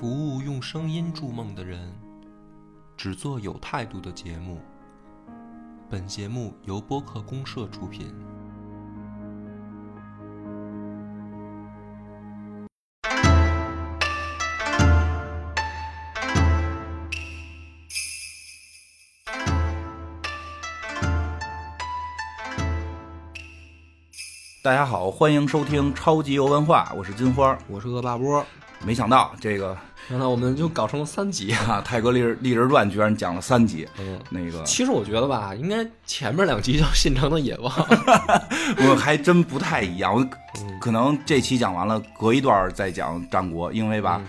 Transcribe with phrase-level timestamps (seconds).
[0.00, 1.94] 服务用声音筑梦的人，
[2.96, 4.58] 只做有态度的节目。
[5.90, 8.10] 本节目由播客公社出品。
[24.62, 27.58] 大家好，欢迎收听超级游文化，我是金花。
[27.68, 28.42] 我是恶霸波，
[28.82, 29.76] 没想到这个
[30.10, 31.52] 那那我们就搞成了三集。
[31.52, 37.72] 啊，《泰戈立日立志传》居然讲了三集，嗯，那个其实我觉得吧，应该前面两集叫《信长的野望》，
[38.90, 40.12] 我还真不太一样。
[40.14, 40.26] 我
[40.80, 44.20] 可能这期讲完了，隔一段再讲战国，因为吧，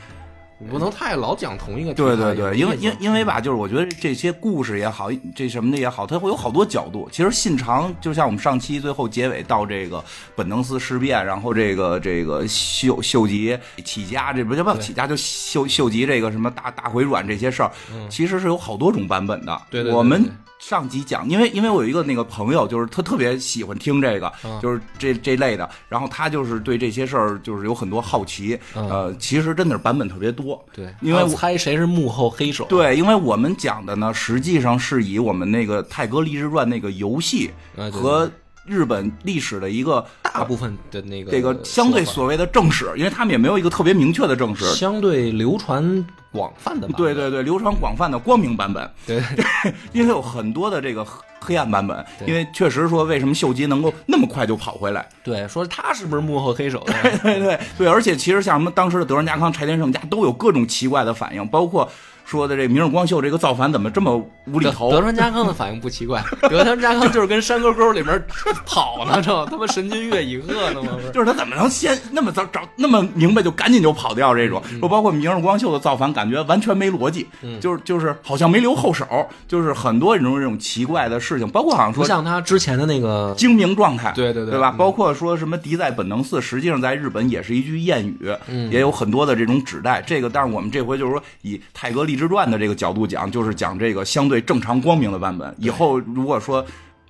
[0.64, 2.22] 你不能太老讲同一个题对材。
[2.22, 7.10] 对对，因为因因为吧，就是我觉得这些故事也好，这什么的也好，它会有好多角度。
[7.12, 10.04] 其实信长就像我们上期最后结尾到这个
[10.36, 17.72] 本能寺事变，然后这个这个秀秀吉起家，这不叫不对起家，就秀秀吉这个什么大大回转这些事儿，
[18.08, 19.60] 其实是有好多种版本的。
[19.72, 20.32] 对对对我们对
[20.62, 30.64] 上集讲，因为因为我有一个那个朋友，就是他特别喜欢听这个，嗯就是这这类的，然后他就是对这些事儿就是有很多好奇，嗯呃，其实真的是版本特别多。
[30.72, 32.66] 对，因为我猜谁是幕后黑手。
[32.70, 37.50] 对，因为我们讲的呢，实际上是以我们那个《泰戈立志传》那个游戏
[37.92, 38.30] 和
[38.64, 44.64] 日本历史的一个大部分的那个这个相对所谓的正史，因为他们也没有一个特别明确的正史。
[44.76, 46.98] 相对流传广泛的版本。
[46.98, 49.22] 对对对，流传广泛的光明版本，对
[49.94, 52.06] 因为有很多的这个黑黑暗版本。
[52.20, 55.08] 对因为确实说，为什么秀吉能够那么快就跑回来？
[55.24, 57.18] 对，说他是不是幕后黑手 对？
[57.20, 61.90] 对对对，而且其实像什么当时的德川家康、柴田胜家都有各种奇怪的反应，包括
[62.26, 64.90] 说的这明日光秀这个造反怎么这么无厘头？
[64.92, 68.24] 德川家康的反应不奇怪， 德川家康就是跟山沟沟里面
[68.66, 70.90] 跑呢，这 他妈神君越以恶呢吗？
[71.14, 74.62] 就是他怎么能先那么早找那么明白就赶紧就跑掉这种？
[74.80, 77.28] 说包括明日光秀的造反，感觉完全没逻辑，
[77.60, 79.06] 就是就是好像没留后手，
[79.48, 84.72] 就是很多这种这种奇怪的事情，包括好像说不像他之前的那个，精明状态，对对对对吧？
[84.76, 88.34] 嗯包括说什么敌在本能寺，实际上在日本也是一句谚语，
[88.72, 90.02] 也有很多的这种指代。
[90.06, 95.54] 这个，但是我们这回就是说以《泰戈立之传》的这个角度讲，就是讲这个相对正常光明的版本。
[95.58, 96.66] 以后如果说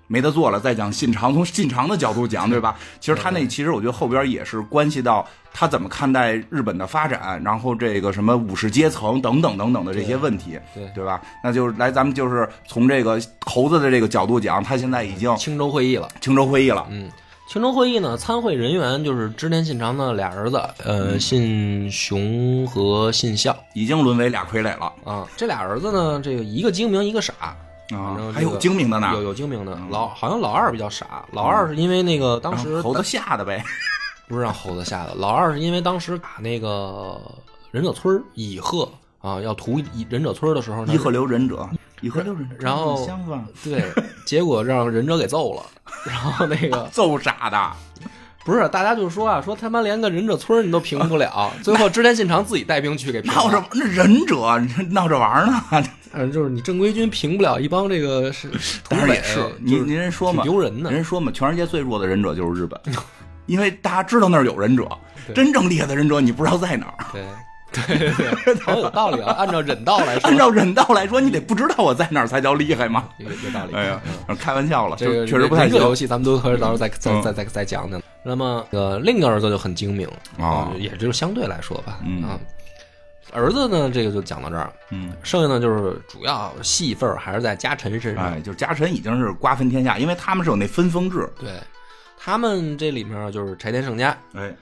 [0.07, 2.75] 没得做了，再讲信长，从信长的角度讲，对吧？
[2.99, 11.21] 其实他那其实我觉得后边也是关系到他怎么看待日本的发展，然后这个什么武士阶层等等等等的这些问题，对对吧？
[11.41, 16.09] 那就是来咱们就是从这个猴子的这个角度讲，他现在已经青州会议了。
[16.19, 16.85] 青州会议了。
[16.89, 17.09] 嗯，
[17.51, 25.27] 青州会议呢，参会人员就是织田信长的俩儿子，呃，信雄和信孝已经沦为俩傀儡了啊。
[25.35, 27.33] 这俩儿子呢，这个一个精明，一个傻。
[27.93, 28.15] 啊！
[28.17, 33.61] 这个还有精明的呢，有有精明的，老好像老二比较傻，老二是因为那个当时猴子吓的呗。
[34.29, 37.19] 不是让猴子吓的，老二是因为当时打那个
[37.69, 38.89] 忍者村儿乙贺
[39.19, 41.69] 啊，要屠忍者村儿的时候呢，伊贺留忍者，
[42.01, 43.07] 伊贺留忍者，然后？
[43.63, 43.83] 对，
[44.25, 45.63] 结果让忍者给揍了，
[46.05, 47.71] 然后那个 揍傻的，
[48.43, 54.35] 不是大家就说啊，说他妈连个忍者村你都平不了，最后织田信长自己带兵去给平闹着了，那忍者
[54.89, 55.63] 闹着玩呢。
[56.13, 58.57] 嗯，就是你正规军平不了一帮这个是土
[58.89, 62.77] 但是匪，也是，就是您您人说嘛，挺丢人呢人说嘛，全世界最弱的忍者就是日本，
[63.45, 64.85] 因为大家知道那儿有忍者，
[65.33, 67.05] 真正厉害的忍者你不知道在哪儿。
[67.13, 67.23] 对
[67.71, 73.07] 对对对，好有道理啊，按照忍道来说，按照忍道来说，你得不知道我在哪儿才叫厉害吗？
[73.17, 73.73] 有道理。
[73.73, 74.01] 哎呀，
[74.39, 78.01] 开玩笑了，这个确实不太行游戏，咱们都可以到时候再再再再再讲讲。
[78.23, 82.37] 那么，呃，另一个儿子就很精明啊，也就是相对来说吧，嗯，
[83.33, 88.25] 儿子呢，这个就讲到这儿，嗯，剩下呢就是主要戏份还是在家臣身上。
[88.25, 91.27] 哎，就是家臣已经是瓜分天下，因为他们是有那分封制。
[91.39, 91.49] 对，
[92.17, 94.53] 他们这里面就是柴田胜家、哎，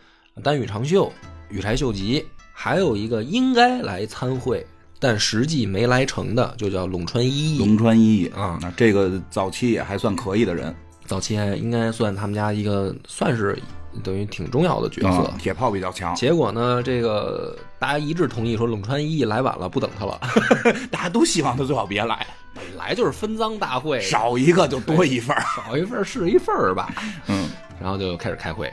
[0.44, 1.12] 丹羽长秀、
[1.50, 2.26] 羽柴秀吉，
[2.62, 4.68] 还有一个应该来参会，
[5.00, 7.64] 但实际没来成的，就叫陇川一义。
[7.64, 10.76] 陇川一义啊那这个早期也还算可以的人，
[11.06, 13.58] 早期还应该算他们家一个算是
[14.04, 15.08] 等于挺重要的角色。
[15.08, 20.20] 啊铁炮比较强，结果呢，这个大家一致同意说陇川一义来晚了，不等他了。
[20.92, 25.42] 大家都希望他最好别来，本来就是分赃大会，少一个就多一份儿。
[25.56, 26.94] 少一份是一份儿吧。
[27.28, 27.48] 嗯
[27.80, 28.70] 然后就开始开会。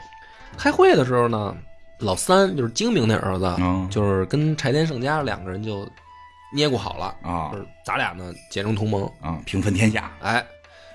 [0.58, 1.54] 开会的时候呢，
[1.98, 5.88] 老三就是精明那儿子，嗯就是跟柴田胜家两个人就
[6.54, 9.10] 捏咕好了，啊就是咱俩呢结成同盟。
[9.20, 10.10] 啊，平分天下。
[10.20, 10.44] 哎，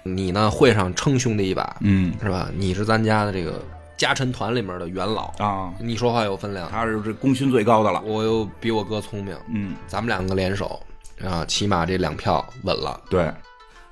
[0.03, 2.49] 你呢会上称兄弟一把，嗯是吧？
[2.55, 3.63] 你是咱家的这个
[3.97, 6.69] 家臣团里面的元老，啊，你说话有分量。
[6.69, 8.01] 他是这功勋最高的了。
[8.01, 10.79] 我又比我哥聪明，嗯，咱们两个联手
[11.23, 12.99] 啊，起码这两票稳了。
[13.09, 13.31] 对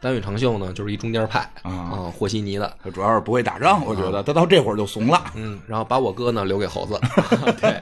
[0.02, 5.22] 丹羽长秀呢，就是一中间派啊，啊，和稀泥的，他主要是不会打仗，我觉得他到这会儿就怂了。
[5.36, 7.00] 嗯，然后把我哥呢留给猴子，
[7.60, 7.82] 对，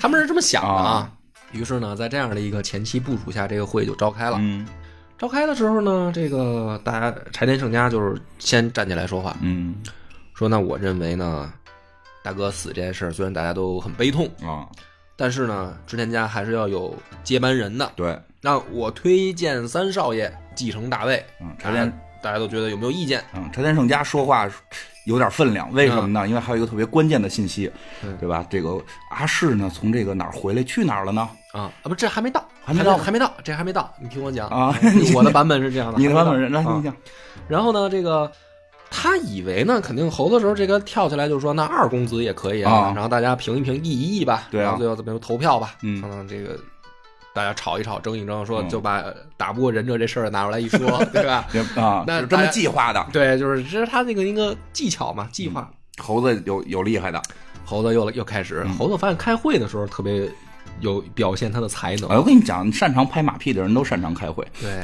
[0.00, 1.10] 他们是这么想的啊。
[1.52, 4.36] 于是呢，在这样的一个前期部署下，这个会就召开了。
[4.40, 4.66] 嗯
[5.18, 9.74] 召开的时候呢，这个大家柴田胜家就是先站起来说话，嗯
[10.32, 11.52] 说那我认为呢，
[12.22, 14.68] 大哥死这件事虽然大家都很悲痛，啊，
[15.16, 17.90] 但是呢，织田家还是要有接班人的。
[17.96, 21.90] 对，那我推荐三少爷继承大位，嗯，柴田
[22.20, 23.22] 大家都觉得有没有意见？
[23.34, 24.48] 嗯柴田胜家说话
[25.04, 26.26] 有点分量，为什么呢？
[26.26, 27.70] 因为还有一个特别关键的信息，
[28.02, 28.44] 嗯对吧？
[28.50, 28.76] 这个
[29.10, 31.28] 阿世呢，从这个哪儿回来去哪儿了呢？
[31.52, 34.74] 啊啊不，这还没到，还没到还没到，这还没到，你听我讲啊
[35.14, 36.94] 我的版本是这样的，你的版本是，来啊你讲。
[37.48, 38.30] 然后呢，这个
[38.90, 46.58] 他以为呢，肯定猴子时候，这个跳起来就说那二公子也可以啊然后大家评一评意一议吧，对啊然后最后怎么说投票吧，嗯看看这个
[47.38, 49.04] 大家吵一吵，争一争，说嗯就把
[49.36, 51.46] 打不过忍者这事儿拿出来一说，对吧？
[51.52, 53.06] 这啊，那是这么计划的。
[53.12, 55.70] 对，就是这是他那个一个技巧嘛，计划。
[56.02, 57.22] 猴子有有厉害的，
[57.64, 60.28] 猴子又又开始，嗯猴子发现开会的时候特别
[60.80, 64.44] 有表现他的才能哎，，我跟你讲，擅长拍马屁的人都擅长开会。
[64.60, 64.82] 对，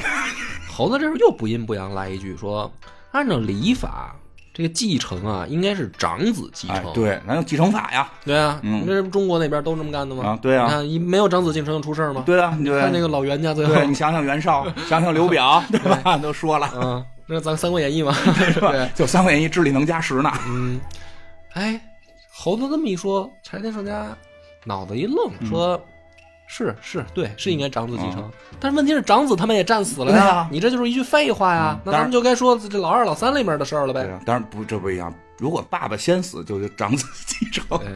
[0.71, 2.73] 猴子这时候又不阴不阳来一句说，
[3.11, 4.15] 按照礼法，
[4.55, 8.09] 这个继承啊，应该是长子继承。，哎对，咱有继承法呀。
[8.25, 10.25] 对啊，嗯你这中国那边都这么干的吗？
[10.25, 12.23] 啊对啊你看一没有长子继承出事儿吗？
[12.25, 16.17] 对啊，你看那个老袁家最后，对你想想袁绍， 想想刘表，对吧？
[16.19, 18.13] 都说了，嗯，那咱《三国演义》嘛，
[18.53, 18.89] 是吧对，？
[18.95, 20.31] 就《三国演义》智力能加十呢。
[20.47, 20.81] 嗯，
[21.55, 21.81] 哎，
[22.33, 24.17] 猴子这么一说，柴田胜家
[24.65, 25.81] 脑子一愣，嗯说。
[26.47, 28.31] 是是，对，是应该长子继承，
[28.61, 31.73] 但是问题是长子他们也战死了呀，啊你这就是一句废话呀。
[31.75, 34.03] 嗯那咱们就该说这老二、老三里面的事儿了呗。
[34.03, 35.13] 啊，当然不，这不一样。
[35.39, 37.89] 如果爸爸先死，就是长子继承，对，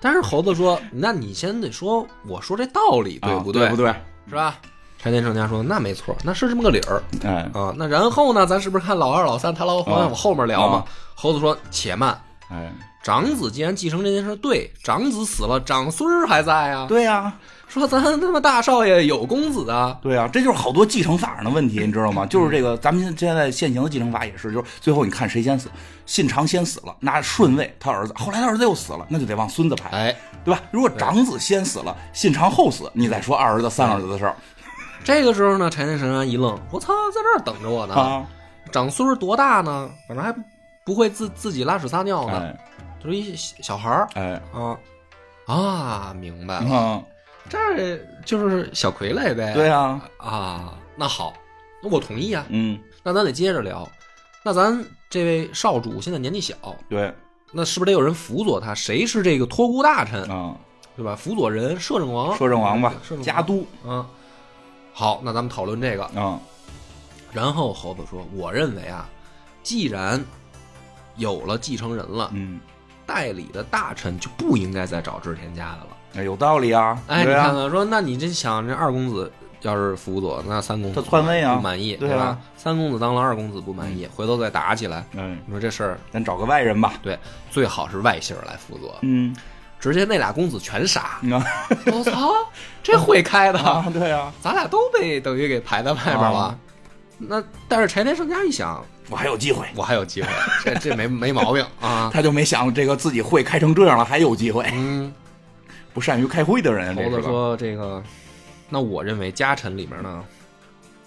[0.00, 3.68] 但是猴子说，那你先得说，我说这道理对不啊对？
[3.68, 3.94] 不对？
[4.28, 4.56] 是吧？
[4.98, 7.74] 柴田胜家说，那没错，那是这么个理儿哎啊。
[7.76, 10.84] 那然后呢，咱是不是看老二、老三，他老好像往后面聊嘛啊？
[11.14, 12.18] 猴子说，且慢。
[12.48, 16.86] 哎，长子既然继承这件事对，长子死了，长孙儿还在啊。
[16.88, 17.32] 对呀，
[17.72, 22.26] 说咱他妈大少爷有公子啊，对啊，这就是好多继承法上的问题，你知道吗？
[22.30, 25.70] 就是这个，咱们现在现行的继承法也是，就是最后你看谁先死，
[26.04, 30.60] 信长先死了，那顺位他儿子，后来他儿子又死了，那就得往孙子排，哎，对吧？
[30.70, 34.36] 如果长子先死了，信长后死，你再说二儿子、三儿子的事儿
[35.02, 37.94] 这个时候呢，柴田神安一愣，我操，在这儿等着我呢。
[37.94, 38.26] 啊，
[38.70, 39.90] 长孙儿多大呢？
[40.06, 40.32] 反正还
[40.84, 42.58] 不会自自己拉屎撒尿呢，哎
[43.02, 44.76] 就是一小小孩儿哎啊
[45.46, 47.02] 啊，明白了，啊，
[47.48, 49.52] 这就是小傀儡呗。
[49.54, 51.34] 对呀，啊，那好，
[51.82, 52.46] 那我同意啊。
[52.48, 53.88] 嗯，那咱得接着聊。
[54.44, 56.56] 那咱这位少主现在年纪小，
[56.88, 57.12] 对
[57.52, 58.74] 那是不是得有人辅佐他？
[58.74, 60.56] 谁是这个托孤大臣，啊，
[60.96, 61.14] 对吧？
[61.14, 64.04] 辅佐人摄政王，摄政王吧摄政，王家督嗯，
[64.92, 66.04] 好，那咱们讨论这个。
[66.18, 66.40] 啊，
[67.32, 69.08] 然后猴子说：“我认为啊，
[69.62, 70.22] 既然
[71.16, 72.58] 有了继承人了，嗯，
[73.06, 75.96] 代理的大臣就不应该再找织田家的了。
[76.14, 79.30] 哎有道理啊，哎，你看看，说那你这想这二公子
[79.62, 82.38] 要是辅佐，那三公子他篡位啊不满意，对啊吧？
[82.56, 87.18] 三公子当了二公子不满意，回头再打起来，嗯，你说这事儿咱找个外人吧，对，
[87.50, 89.34] 最好是外姓来辅佐，嗯，
[89.80, 91.00] 直接那俩公子全杀。
[91.00, 91.44] 啊
[91.86, 92.32] 我操，
[92.82, 96.38] 这会开的， 啊，对啊，咱俩都被等于给排在外边了。
[96.38, 96.58] 啊
[97.24, 100.28] 那但是柴田胜家一想，我还有机会，我还有机会，
[100.64, 102.10] 这这没没毛病啊。
[102.12, 105.12] 他就没想这个自己会开成这样了，还有机会，嗯，
[105.92, 107.22] 不善于开会的人，猴子？
[107.22, 108.02] 说这个，
[108.68, 110.24] 那我认为家臣里面呢，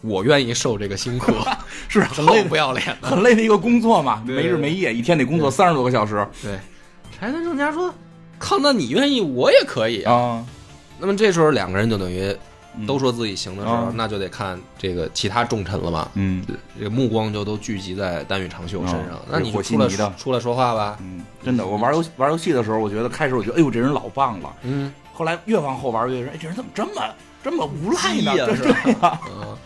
[0.01, 1.31] 我愿意受这个辛苦，
[1.89, 3.07] 是很 很累不要脸的。
[3.07, 6.57] 很累的一个工作嘛，对没日没夜，一天得工作三十多个小时对，
[7.17, 7.93] 柴田胜家说，
[8.37, 10.13] 靠，那你愿意，我也可以啊。
[10.13, 10.45] 啊，
[10.99, 12.39] 那么这时候两个人就等于嗯
[12.87, 13.93] 都说自己行的时候，啊。
[13.95, 16.09] 那就得看这个其他重臣了嘛。
[16.15, 16.45] 嗯。
[16.77, 20.13] 这个目光就都聚集在丹羽长秀身上，啊那你就出来的。
[20.17, 20.97] 出来说话吧。
[21.01, 24.93] 嗯，真的，我玩游戏玩游戏的时候，我觉得开始我觉得，哎呦，这人老棒了，嗯。
[25.13, 26.91] 后来越往后玩越觉得，哎，这人怎么这么
[27.43, 28.31] 这么无赖呢？
[28.33, 29.57] 鸡呀对是吧，嗯，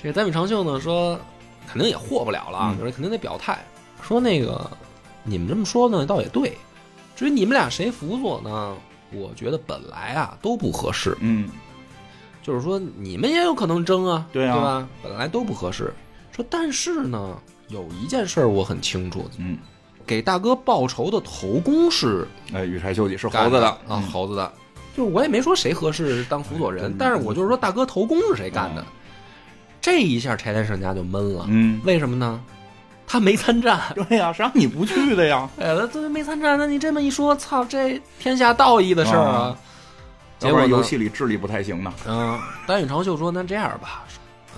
[0.00, 1.18] 这个丹羽长秀呢说，
[1.66, 2.78] 肯定也和不了了啊，嗯。
[2.78, 3.58] 就是肯定得表态，
[4.02, 4.70] 说那个
[5.24, 6.56] 你们这么说呢，倒也对。
[7.16, 8.74] 至于你们俩谁辅佐呢，
[9.10, 11.48] 我觉得本来啊都不合适，嗯
[12.46, 14.88] 就是说你们也有可能争啊，对啊对吧？
[15.02, 15.92] 本来都不合适。
[16.30, 17.36] 说但是呢，
[17.66, 19.58] 有一件事儿我很清楚，嗯，
[20.06, 22.24] 给大哥报仇的头功是
[22.54, 24.52] 哎，羽柴秀吉是猴子的啊，猴子的。
[24.96, 28.86] 就是我也没说谁合适当辅佐人但是我就是说大哥头功是谁干的。
[29.80, 32.40] 这一下柴田胜家就闷了，嗯，为什么呢？
[33.08, 35.50] 他没参战，对呀，谁让你不去的呀？
[35.58, 39.58] 哎，他这没参战，那你这么一说，操，这天下道义的事儿啊啊！
[40.38, 41.92] 结果游戏里智力不太行呢。
[42.06, 44.04] 嗯，丹羽长秀说：“那这样吧，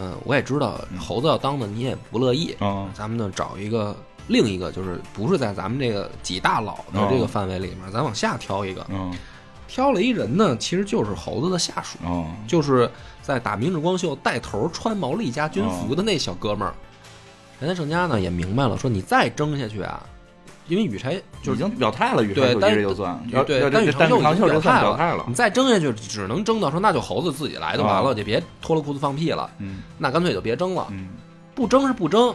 [0.00, 8.87] 嗯，我也知道猴子要当的你也不乐意，嗯，咱们呢找一个另一个，就是不是在咱们这个几大佬的这个范围里面，咱往下挑一个。
[8.90, 9.12] 嗯
[9.70, 16.73] 挑了一人呢，其实就是猴子的下属，哦，就是在打明日光秀带头穿毛利家军服的那小哥们儿。
[17.61, 20.02] 柴田胜家呢也明白了，说你再争下去啊，
[20.68, 29.50] 因为羽柴就已经表态了，羽柴秀吉对但这就算，要对但但羽柴秀已长秀就算经表态了你，再争下去，只能争到说那就猴子自己来就完了，啊就别脱了裤子放屁了。
[29.58, 31.08] 嗯那干脆就别争了，嗯，
[31.54, 32.34] 不争是不争，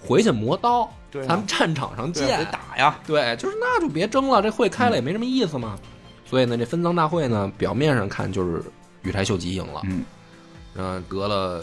[0.00, 0.88] 回去磨刀，
[1.26, 2.46] 咱们战场上见。
[2.50, 5.78] 打呀，对，就是那就别争了，这会开了也没什么意思嘛。
[6.24, 8.62] 所以呢，这分赃大会呢，表面上看就是
[9.02, 10.04] 羽柴秀吉赢了，嗯，
[10.76, 11.62] 嗯，得了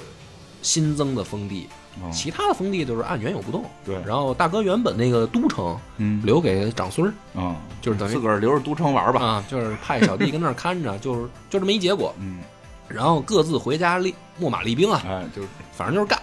[0.61, 1.67] 新增的封地，
[2.01, 2.10] 哦。
[2.12, 3.63] 其他的封地就是按原有不动。
[3.86, 3.96] 对。
[4.05, 6.22] 然后大哥原本那个都城嗯。
[6.25, 12.13] 留给长孙儿，嗯，就是等于自个儿留着都城玩吧，啊，就是派小弟跟那儿看着， 就是就这么一结果。
[12.19, 12.39] 嗯，
[12.88, 15.48] 然后各自回家立秣马厉兵啊，哎，就是。
[15.72, 16.19] 反正就是干。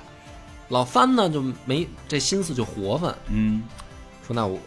[0.68, 3.62] 老番呢就没这心思就活泛，嗯。
[4.26, 4.58] 说那我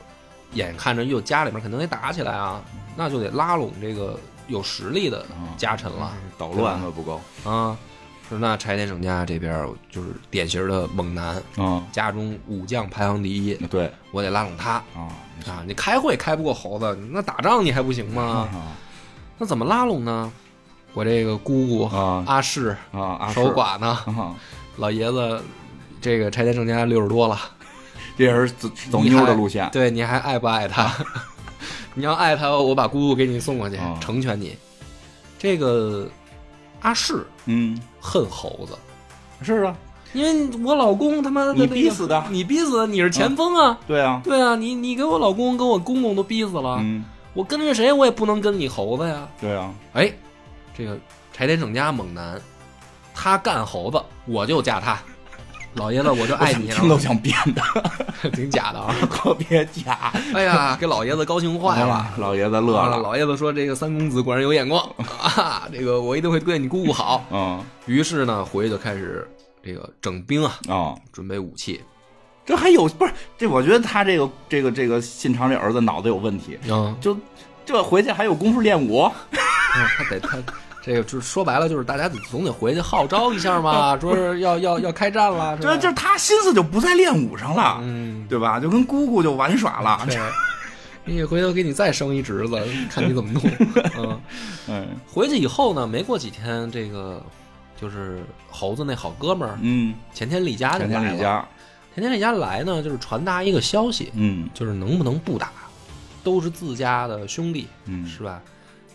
[0.54, 2.62] 眼看着又家里面肯定得打起来啊，
[2.96, 5.26] 那就得拉拢这个有实力的
[5.58, 6.14] 家臣了。
[6.38, 7.78] 捣乱了不够，啊。
[8.30, 15.10] 说那柴田胜家这边就是典型的猛男，嗯，家中武将排行第一，对我得拉拢他啊
[15.48, 15.64] 啊！
[15.66, 18.48] 你开会开不过猴子，那打仗你还不行吗？
[18.54, 18.72] 啊
[19.40, 20.32] 那怎么拉拢呢？
[20.94, 24.36] 我这个姑姑啊阿市啊，守寡呢，啊，
[24.78, 25.42] 老爷子
[26.02, 27.40] 这个柴田胜家六十多了，
[28.18, 30.94] 这也是走走妞的路线，对，你还爱不爱他？
[31.96, 34.56] 你要爱他，我把姑姑给你送过去，啊成全你。
[35.38, 36.08] 这个
[36.82, 38.78] 阿市嗯，恨猴子，
[39.42, 39.76] 是啊，
[40.14, 43.78] 因为我老公他妈的、你逼死的你逼死的，你是前锋啊！
[43.88, 47.04] 对啊，对啊，你你给我老公跟我公公都逼死了，嗯，
[47.34, 49.28] 我跟着谁我也不能跟你猴子呀！
[49.40, 50.12] 对啊，哎，
[50.78, 50.98] 这个
[51.32, 52.42] 柴田胜家猛男，
[53.14, 55.00] 他干猴子，我就嫁他。
[55.76, 57.62] 老爷子，我就爱你，听都想编的，
[58.32, 58.94] 挺假的啊！
[59.12, 61.94] 特别假，哎呀，给老爷子高兴坏了。
[61.94, 64.84] 啊老爷子乐啊了，老爷子说：“这个三公子果然有眼光
[65.22, 65.68] 啊！
[65.72, 67.24] 这个我一定会对你姑姑好。
[67.32, 69.28] 嗯”于是呢，回去就开始
[69.64, 70.96] 这个整兵啊，啊。
[71.14, 71.80] 准备武器。
[72.46, 73.46] 这还有不是这？
[73.48, 77.16] 我觉得他这个这个这个信长这儿子脑子有问题，嗯，就
[77.64, 80.38] 这回去还有功夫练武，他得他
[80.90, 88.60] 这个就是说白了，就是大家总得回去号召一下嘛， 说是要要要开战了，这这他心思就不在练武上了，嗯，对吧？
[88.60, 90.18] 就跟姑姑就玩耍了，对。
[91.06, 93.42] 你回头给你再生一侄子，看你怎么弄。
[93.98, 94.20] 嗯，
[94.68, 97.22] 嗯回去以后呢，没过几天，这个
[97.80, 101.04] 就是猴子那好哥们儿嗯，前天李家就前来了。
[101.06, 101.48] 天李家，
[101.94, 105.52] 前田利家来呢，就是传达一个消息，嗯就是能不能不打，
[106.24, 108.42] 都是自家的兄弟，嗯是吧？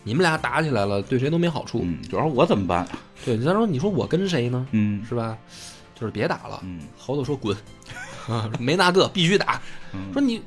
[0.05, 1.81] 你们俩打起来了，对谁都没好处。
[1.83, 2.87] 嗯，主要我怎么办？
[3.25, 4.65] 对，他说：“你说我跟谁呢？
[4.71, 5.37] 嗯是吧？
[5.99, 6.61] 就是别打了。
[6.63, 7.57] 嗯猴子说：“滚，
[8.29, 9.59] 啊没那个，必须打。
[9.93, 10.41] 嗯说你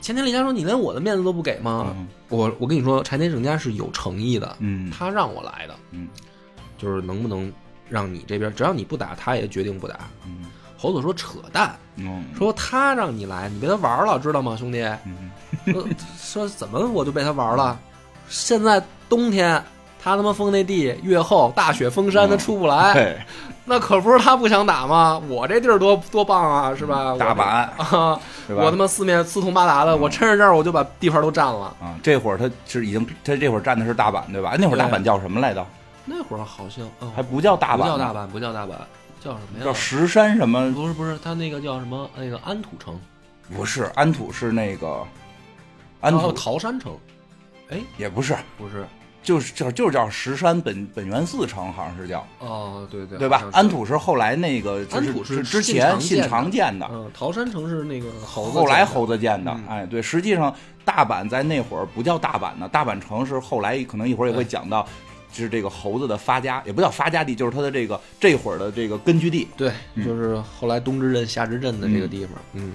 [0.00, 6.08] 前田利家说：“你连我的面子都不给吗？”嗯我我跟你说，柴田胜家是有诚意的，嗯他让我来的，嗯
[6.78, 7.52] 就是能不能
[7.88, 9.98] 让你这边，只要你不打，他也决定不打。
[10.24, 10.44] 嗯
[10.78, 14.80] 猴子说：“扯淡，嗯说他让你来，你被他玩了，知道吗，兄弟？
[15.04, 15.30] 嗯
[15.66, 15.84] 说
[16.46, 17.78] 说怎么我就被他玩了？
[18.28, 19.62] 现在冬天，
[20.02, 23.18] 他他妈封那地越厚，大雪封山，他出不来， 对，
[23.66, 25.20] 那可不是他不想打吗？
[25.28, 27.14] 我这地儿多多棒啊，是吧？
[27.18, 27.42] 大阪
[27.76, 31.66] 啊，我他妈四面四通八达的，我趁着这儿我就把地盘都占了。
[31.80, 34.54] 啊，这会儿他是已经他这会儿占的是大阪对吧？
[34.58, 35.66] 那会儿大阪叫什么来着？
[36.06, 38.70] 那会儿好像嗯还不叫大阪，不叫大，阪，不叫大阪，
[39.22, 39.64] 叫什么呀？
[39.64, 40.72] 叫石山什么？
[40.72, 42.08] 不是不是，他那个叫什么？
[42.16, 42.98] 那个安土城，
[43.54, 45.04] 不是安土是那个
[46.00, 46.96] 安土桃山城，
[47.68, 48.84] 哎，也不是，不是，
[49.22, 59.64] 就是叫就是叫石山本本源寺城，好像是叫哦，对对对吧安土是后来那个就安土是是之前信长建的桃山城是那个猴子后来猴子建的嗯。
[59.68, 64.86] 哎，对，实际上大阪在那会儿不叫大阪呢，大阪城是后来可能一会儿也会讲到。
[65.32, 69.46] 是这个猴子的发家，也不叫发家地，就是他的这个这会儿的这个根据地。
[69.56, 72.34] 对，嗯就是后来东之镇、夏之镇的这个地方。
[72.52, 72.72] 嗯，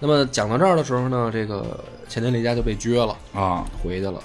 [0.00, 4.20] 那么讲到这儿的时候呢，这个前田利家就被撅了，啊，回去了。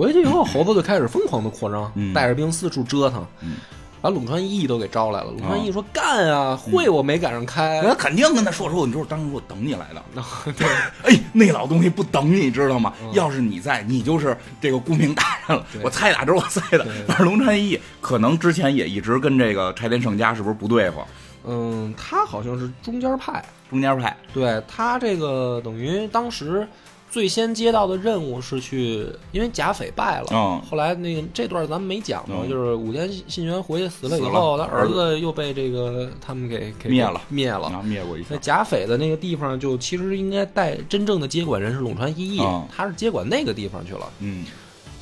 [0.00, 3.56] 回去以后，猴子就开始疯狂的扩张，嗯带着兵四处折腾，嗯
[4.02, 5.30] 把陇川义都给招来了。
[5.38, 7.82] 陇川义说：“干啊，会我没赶上开。
[7.82, 10.02] 他肯定跟他说说，你知道当时我等你来的。
[10.56, 10.66] 对，
[11.04, 12.94] 哎，那老东西不等你，知道吗？
[13.02, 15.66] 嗯要是你在，你就是这个顾命大人了。
[15.82, 16.94] 我猜打这是我猜的对。
[17.06, 21.02] 但是龙川义可能之前也一直跟这个柴田胜家是不是不对付？
[21.44, 24.16] 嗯，他好像是中间派，中间派。
[24.32, 26.66] 对他这个等于当时
[27.10, 30.62] 最先接到的任务是去，因为贾匪败了，嗯。
[30.70, 32.48] 后来那个这段咱们没讲嘛，嗯。
[32.48, 37.20] 就是武田信玄回去死了以后，他儿子又被这个他们给给灭了。
[37.28, 37.66] 灭了。
[37.66, 38.28] 啊，灭过一次。
[38.30, 38.38] 那。
[38.38, 42.66] 贾匪的那个地方，就其实应该带真正的接管人是陇川一义，嗯。
[42.74, 44.08] 他是接管那个地方去了。
[44.20, 44.46] 嗯。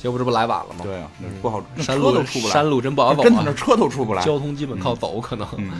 [0.01, 0.79] 结果这不来晚了吗？
[0.81, 3.23] 对啊，那不好，那山路都出不来，山路真不好走啊。
[3.23, 4.23] 跟他那，车都出不来。
[4.23, 5.47] 交通基本靠走，可能。
[5.57, 5.71] 嗯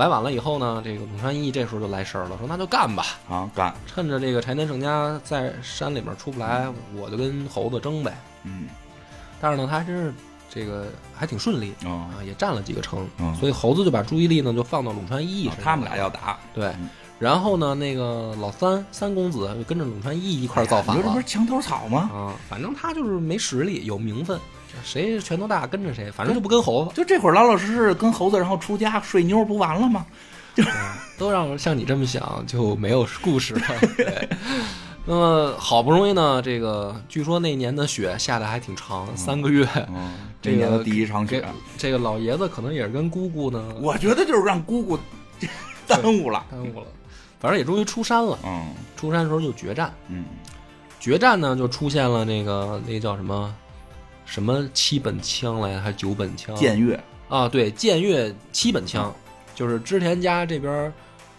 [0.00, 6.66] 来晚了以后呢，这个鲁川义这时候就来事儿了，说那就干吧，啊，干，趁着这个柴田胜家在山里面出不来，
[6.96, 8.16] 我就跟猴子争呗。
[8.44, 8.66] 嗯。
[9.42, 10.14] 但是呢，他还真是
[10.48, 16.68] 这个还挺顺利啊啊，也占了几个城，嗯所以猴子就把注意力呢就放到陇川义身上，他们俩要打，对。
[16.80, 16.88] 嗯。
[17.20, 22.10] 然后呢，那个老三三公子就跟着陇川一一块儿造反了这不是墙头草吗？
[22.12, 22.34] 啊。
[22.48, 24.40] 反正他就是没实力，有名分，
[24.82, 26.90] 谁拳头大跟着谁，反正就不跟猴子。
[26.94, 30.06] 就这会儿老老实实跟猴子，然后出家睡妞不完了吗？
[30.54, 30.64] 就
[31.18, 33.60] 都让像你这么想，就没有故事了。
[33.96, 34.28] 对，
[35.04, 39.68] 那么好不容易呢，这个据说那年的雪下的还挺长，三个月。
[39.90, 41.46] 嗯，这年的第一场雪给，
[41.76, 44.98] 这个老爷子可能也是跟姑姑呢我觉得就是让姑姑
[45.86, 46.44] 耽误了。
[46.50, 46.86] 耽误了，
[47.40, 48.38] 反正也终于出山了。
[48.44, 50.26] 嗯出山的时候就决战，嗯
[51.00, 53.54] 决战呢就出现了那个那叫什么
[54.26, 56.54] 什么七本枪来，还是九本枪？
[56.54, 59.10] 剑月啊，对，剑月七本枪，
[59.54, 60.72] 就是织田家这边，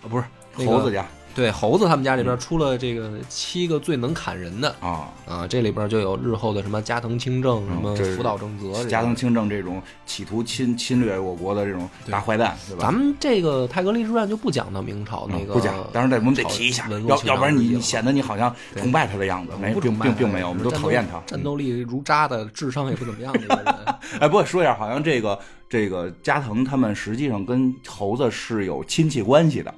[0.01, 0.23] 啊不是
[0.57, 9.15] 那个猴子家对猴子他们家里边出了这个七个最能砍人的啊，啊，这里边就有日后的什么加藤清正、什么福岛正则、加藤。
[9.15, 12.81] 清正这种企图侵侵略我国的这种大坏蛋，对吧？
[12.81, 21.21] 咱们这个《泰格立志传》就不讲到明朝那个，嗯不讲，但是得我们得提一下，要要不然你你显得你好像崇拜他的样子，没并并并没有，我们都讨厌他。
[21.27, 23.65] 战斗力如渣的，智商也不怎么样的一个人。
[24.21, 25.37] 哎，不过说一下，好像这个
[25.69, 29.71] 这个加藤他们实际上跟猴子是有亲戚关系的，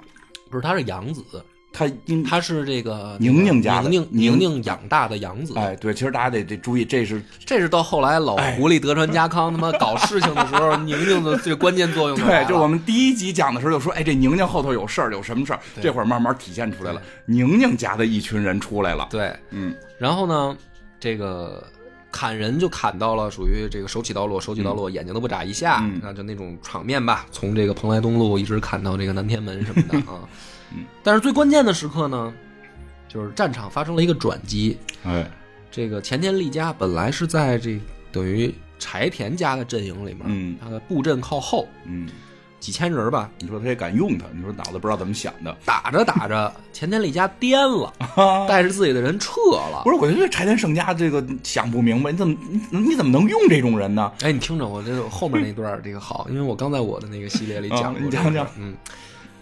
[0.53, 1.23] 不是，他是养子，
[1.73, 5.53] 他应他是这个宁宁家的宁宁宁养大的养子。
[5.57, 12.45] 哎，对，其实大家得得注意，这是这是到后来老哎狐狸德川家康他妈搞事情的时候， 宁宁的最关键作用对，了。
[12.45, 15.59] 就我们第一集讲的时候就说，哎，这宁宁后头有事儿，有什么事儿？
[15.81, 19.07] 这会儿慢慢体现出来了，宁宁家的一群人出来了。
[19.09, 20.55] 对，嗯然后呢，
[20.99, 21.65] 这个
[22.23, 27.25] 砍人就砍到了属于这个手起刀落，手起刀落，眼睛都不眨一下，嗯那就那种场面吧。
[27.33, 30.21] 从这个蓬莱东路一直砍到这个南天门什么的 啊。
[30.73, 32.33] 嗯，但是最关键的时刻呢，
[33.09, 34.77] 就是战场发生了一个转机。
[35.03, 35.29] 哎，
[35.69, 37.77] 这个前田利家本来是在这
[38.09, 42.07] 等于柴田家的阵营里面，嗯他的布阵靠后，嗯，
[42.63, 45.53] 几千人吧，你说他也敢用他，你说脑子不知道怎么想的。
[45.65, 47.91] 打着打着， 前田利家颠了，
[48.47, 49.89] 带着自己的人撤了不。
[49.89, 52.37] 是，我觉得柴田胜家这个想不明白，你怎么
[52.71, 54.09] 你你怎么能用这种人呢？
[54.21, 58.47] 哎，你听着，我这个后面那段儿这个好，因为我刚在我的那个系列里讲过、啊你讲讲。
[58.57, 58.73] 嗯，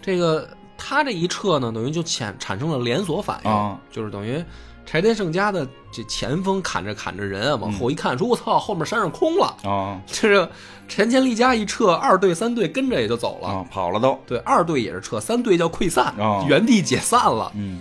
[0.02, 4.42] 这个他这一撤呢，等于就产产生了连锁反应，啊就是等于
[4.84, 9.56] 柴田胜家的这前锋砍着砍着人啊，往后一看，说我操，后面山上空了。
[9.64, 10.50] 啊这个
[10.88, 13.48] 前田利家一撤，二队三队跟着也就走了。
[13.48, 14.18] 啊，跑了都。
[14.26, 17.50] 对，二队也是撤，三队叫溃散，哦原地解散了。
[17.54, 17.80] 嗯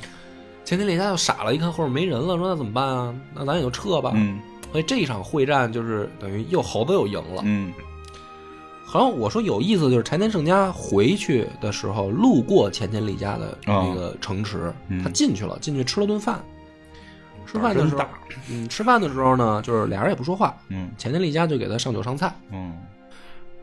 [0.64, 3.14] 前田利家就傻了，一看后面没人了，说那怎么办啊？
[3.34, 4.12] 那咱也就撤吧。
[4.16, 4.40] 嗯
[4.72, 7.42] 所以这一场会战就是等于又猴子又赢了。
[7.44, 7.74] 嗯
[8.86, 16.42] 好像我说有意思，就是柴田胜家回去的时候路过前田利家的那个城池，嗯他进去了，进去吃了顿饭。
[17.46, 18.06] 吃饭的时候
[18.50, 20.92] 嗯，吃饭的时候呢，就是俩人也不说话，嗯。
[20.98, 22.78] 前田利家就给他上酒上菜，嗯，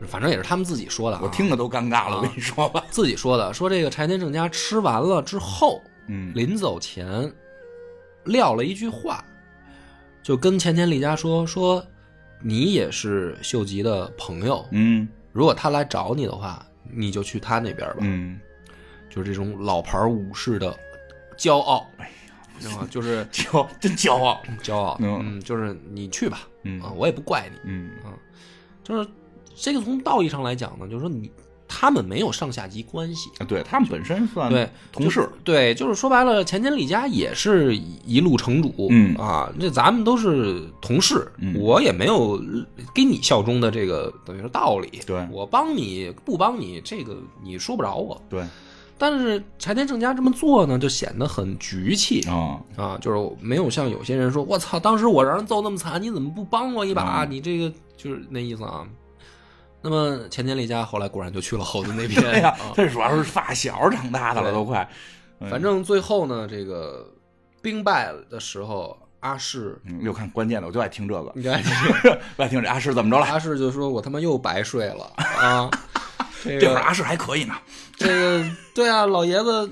[0.07, 2.83] 反正也是他们自己说的、啊，我听着都尴尬了，我跟你说吧。
[2.89, 6.31] 自己说的，说这个柴田正家吃完了之后，嗯。
[6.35, 7.31] 临走前
[8.25, 9.23] 撂了一句话，
[10.21, 11.85] 就跟前田利家说说，
[12.41, 15.07] 你也是秀吉的朋友，嗯。
[15.31, 17.97] 如果他来找你的话，你就去他那边吧。
[17.99, 18.39] 嗯，
[19.09, 20.75] 就是这种老牌武士的
[21.37, 21.85] 骄傲，
[22.59, 22.87] 哎呀，知道吗？
[22.89, 24.41] 就是 骄 真骄傲。
[24.63, 27.91] 骄傲，嗯嗯，就是你去吧，嗯啊，我也不怪你，嗯
[28.83, 29.07] 就是
[29.55, 31.29] 这个从道义上来讲呢，就是说你
[31.67, 35.29] 他们没有上下级关系，对他们本身算对同事。
[35.43, 42.41] 对，就是说白了，前田利家也是一路城主，嗯啊，这咱们都是同事，嗯我也没有
[42.95, 48.19] 给你效忠的这个等于说道理，对我帮你不帮你，这个你说不着我。
[48.27, 48.43] 对
[48.99, 57.23] 但是柴田正家这么做呢，就显得很局气啊啊，就是没有像有些人说，我操，当时我让人揍那么惨，你怎么不帮我一把？
[57.23, 58.85] 嗯你这个就是那意思啊。
[59.81, 64.87] 那么前田利家后来果然就去了猴子那边，对 呀啊，这主要是发小长大的了，都快。
[65.39, 67.09] 嗯反正最后呢，这个
[67.61, 71.63] 兵败的时候，阿市，嗯，又看关键的，我就爱听这个，你看
[72.35, 73.25] 我爱听这阿市怎么着了。
[73.25, 75.71] 阿市就说：“我他妈又白睡了啊！”
[76.43, 77.53] 这会儿阿诗还可以呢。
[77.97, 79.69] 这个对啊，老爷子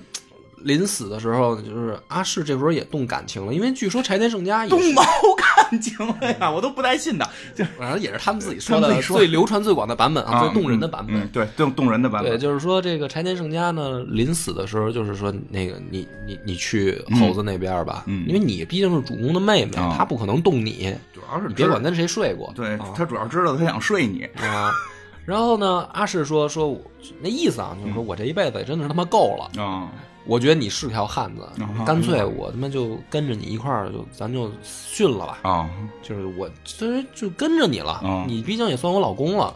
[0.64, 5.04] 临死的时候，就是阿市这时候也动感情了，因为据说柴田胜家也动毛
[5.38, 7.30] 感感情了呀，我都不带信的。
[7.54, 11.16] 就反正也是他们自己说的最流传最广的版本啊，啊最动人的版本。
[11.16, 12.40] 嗯，对，最动人的版对，本。
[12.40, 22.52] 就是说这个柴田胜家呢，临死的时候，就是说那个你你你去猴子那边吧，嗯因为你毕竟是主公的妹妹，他不可能动你，主要是你别管跟谁睡过。
[22.56, 24.24] 对啊他主要知道他想睡你。
[24.42, 24.72] 啊。
[25.28, 26.80] 然后呢，阿世说说我
[27.20, 29.90] 那意思啊，就是说我这一辈子也真的是他妈够了，啊
[30.26, 35.70] 我觉得你是条汉子啊，干脆我他妈就跟着你一块儿就咱就训了吧，啊
[36.02, 39.54] 就是我这就跟着你了啊，你毕竟也算我老公了。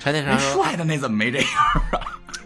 [0.00, 1.48] 柴田山帅的那怎么没这样
[1.90, 1.98] 啊？：“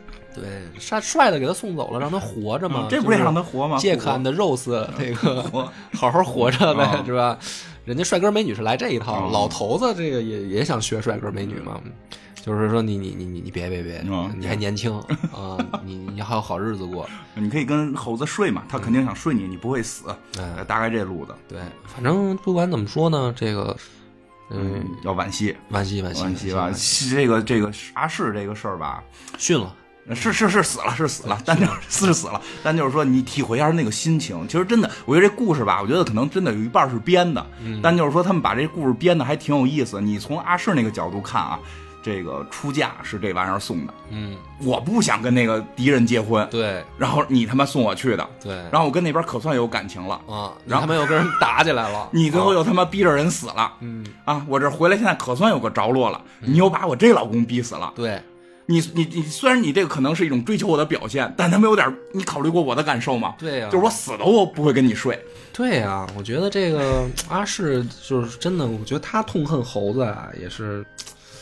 [0.35, 2.85] 对，帅帅的给他送走了，让他活着嘛。
[2.85, 3.77] 嗯这不是让他活吗？
[3.77, 5.43] 借不活看的 Rose 这个
[5.93, 7.39] 好好活着呗啊，是吧？
[7.85, 11.79] 人家帅哥美女是来这一套，啊老头子这个也也想学帅哥美女嘛。
[12.45, 14.93] 就是说你你你你你别别别 啊，你还年轻
[15.33, 17.09] 啊，你你还有好日子过。
[17.35, 20.05] 你可以跟猴子睡嘛，他肯定想睡你，你不会死。
[20.39, 23.77] 哎，大概这路子，对，反正不管怎么说呢，这个
[24.51, 26.73] 嗯，要惋惜，惋惜惋惜惋惜吧。
[26.73, 29.03] 惜这个这个阿世这个事儿吧，
[29.39, 29.77] 训了。
[30.13, 34.45] 是是是死了是死了， 但就是是死了，但就是说你体会一下那个心情。
[34.49, 37.47] 其实真的，我觉得这故事吧，我觉得可能真的有一半是编的，
[37.81, 40.01] 但就是说他们把这故事编的还挺有意思。
[40.01, 41.61] 你从阿世那个角度看啊，
[42.03, 46.83] 这个出嫁是这玩意儿送的，嗯，我不想跟那个敌人结婚，对。
[46.97, 50.15] 然后你他妈送我去的，对，然后我跟那边可算有感情了。
[50.27, 53.73] 啊，你然后他妈又跟人打起来了， 你最后啊又他妈逼着人死了。
[53.81, 54.45] 嗯，啊！
[54.49, 57.93] 我这回来现在可算有个着落了，你又把我这老公逼死了。
[57.95, 58.23] 对，
[58.67, 63.35] 你你你，虽然你这个可能是一种追求我的表现，但他们有点，你考虑过我的感受吗？
[63.39, 63.69] 对呀。
[63.71, 65.19] 就是我死都我不会跟你睡。
[65.53, 70.85] 对呀、我觉得这个阿世就是真的，我觉得他痛恨猴子啊，也是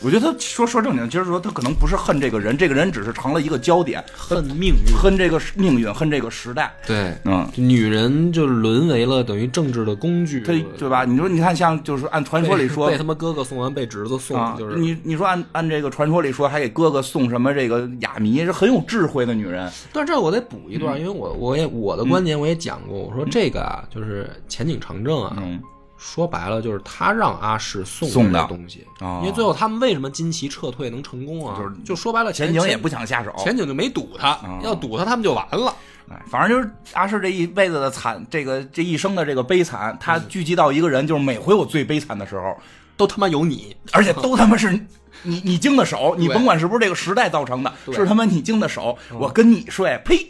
[0.01, 4.95] 我觉得他说说正经，就是说他可能不是恨这个人，这个人只是成了一个焦点，恨命运。
[4.95, 6.73] 恨这个命运，恨这个时代。
[6.87, 11.03] 对，嗯，女人就沦为了等于政治的工具，对对吧？
[11.03, 19.69] 你说你看，像就是按传说里说被 被他妈哥哥送完，被侄子送，啊，就是你你说按按这个传说里说，还给哥哥送什么这个哑谜，是很有智慧的女人。
[19.91, 25.61] 但是这我得补一段，因为我我也我的观点我也讲过，我说这个啊，就是前景长政啊，嗯
[25.99, 31.57] 说白了就是他让阿世送送的东西，哦因为最后他们为什么金旗撤退能成功啊？
[31.59, 33.31] 就是就说白了，前景也不想下手。
[33.37, 35.75] 前景就没堵他，哦要堵他他们就完了。
[36.09, 42.57] 哎，反正就是阿世这一辈子的惨，这个这一生的这个悲惨，他聚集到一个人，就是每回我最悲惨的时候，
[42.95, 44.79] 都他妈有你，而且都他妈是
[45.23, 50.29] 你你经的手，你甭管是不是这个时代造成的，是他妈你经的手，我跟你睡，呸！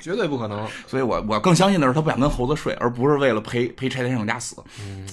[0.00, 0.66] 绝对不可能。
[0.86, 4.56] 所以我我更相信的是他不想跟猴子睡，而不是为了陪陪柴田胜家死。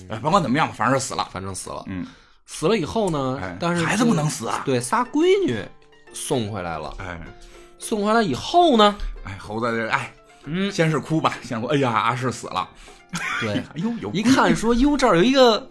[0.10, 1.28] 哎，甭管怎么样吧，反正是死了。
[1.32, 2.06] 反正死了，嗯，
[2.46, 5.58] 死了以后呢哎，但是孩子不能死啊对，仨闺女
[6.14, 7.20] 送回来了，哎
[7.80, 12.70] 送回来以后呢，哎，猴子这哎，嗯，先是哭吧，先说哎呀阿世死了，
[13.40, 15.68] 对，哎呦有一看说哟这儿有一个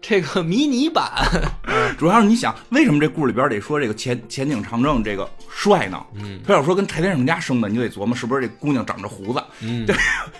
[0.00, 1.10] 这个迷你版，
[1.98, 6.00] 主要是你想，为什么这故事里边得说这个前前景长政这个帅呢？
[6.14, 6.40] 嗯。
[6.46, 9.96] 他要说跟柴田胜家生的，你就得琢磨是不是这姑娘长着胡子，嗯，对，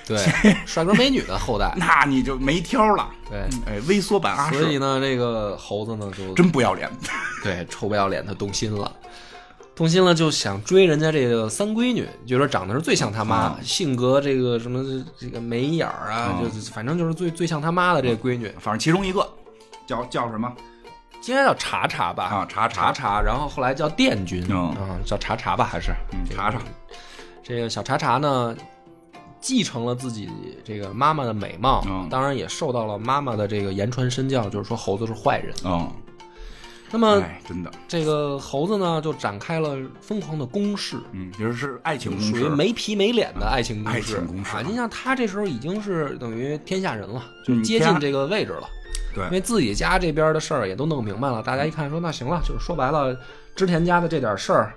[0.06, 0.16] 对
[0.64, 3.08] 帅哥美女的后代，那你就没挑了。
[3.28, 6.90] 对，哎，微缩版阿世所以呢，这个猴子呢就真不要脸。
[7.42, 8.90] 对臭不要脸，他动心了。
[9.74, 13.58] 动心了就想追人家这个三闺女，就说长得是最像他妈，啊。
[13.62, 14.84] 性格这个什么
[15.16, 16.40] 这个眉眼儿啊，啊。
[16.42, 19.20] 就是反正就是最最像他妈的这个闺女，反正其中一个
[19.88, 20.52] 叫叫什么
[21.26, 22.24] 应该叫查查吧？
[22.24, 22.46] 啊？
[22.48, 25.92] 查查查，然后后来叫殿军，嗯啊，叫查查吧，还是
[26.28, 26.60] 这个嗯查查。
[27.42, 28.54] 这个小查查呢，
[29.40, 30.30] 继承了自己
[30.62, 35.52] 这个妈妈的美貌，嗯当然也受到了妈妈的这个言传身教，就是说猴子是坏人。
[35.64, 35.90] 嗯，
[36.92, 42.48] 那么哎，真的，这个猴子呢，就展开了疯狂的攻势，嗯，其实是爱情公属于。
[42.48, 44.62] 没皮没脸的爱情攻爱情攻势啊！
[44.64, 48.68] 你像他这时候已经是等于天下人了，就嗯天下接近这个位置了。
[49.18, 53.18] 对因为自己家这边的事儿也都弄明白了，大家一看说那行了，就是说白了，
[53.56, 54.72] 织田家的这点事儿，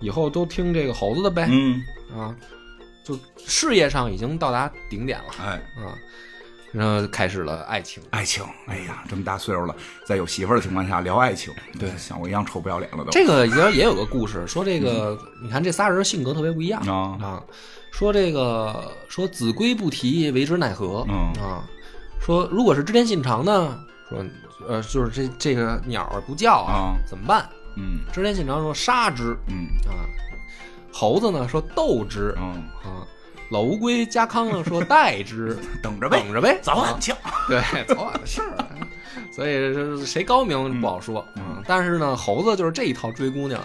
[0.00, 1.82] 以后都听这个猴子的呗，嗯，
[2.14, 2.36] 啊，
[3.04, 5.96] 就事业上已经到达顶点了哎，啊，
[6.72, 8.02] 然后开始了爱情。
[8.10, 13.10] 爱情，哎呀，这么大岁数了，在有媳妇儿的情况下聊爱情，对像我一样臭不要脸了都。
[13.10, 17.42] 这个也也有个故事，说这个，你看这仨人性格特别不一样啊啊。
[17.92, 21.06] 说这个说子规不提，为之奈何？
[21.08, 21.64] 嗯啊，
[22.20, 24.24] 说如果是织田信长呢，说
[24.68, 27.48] 呃，就是这这个鸟儿不叫啊怎么办？
[27.76, 30.08] 嗯织田信长说杀之嗯啊，
[30.92, 33.06] 猴子呢说斗之嗯，啊，
[33.50, 37.16] 老乌龟家康呢说待之， 等着呗，等着呗，啊早晚呛。
[37.48, 38.64] 对，早晚的事儿。
[39.30, 41.22] 所以这谁高明不好说。
[41.36, 43.60] 嗯，但是呢，猴子就是这一套追姑娘，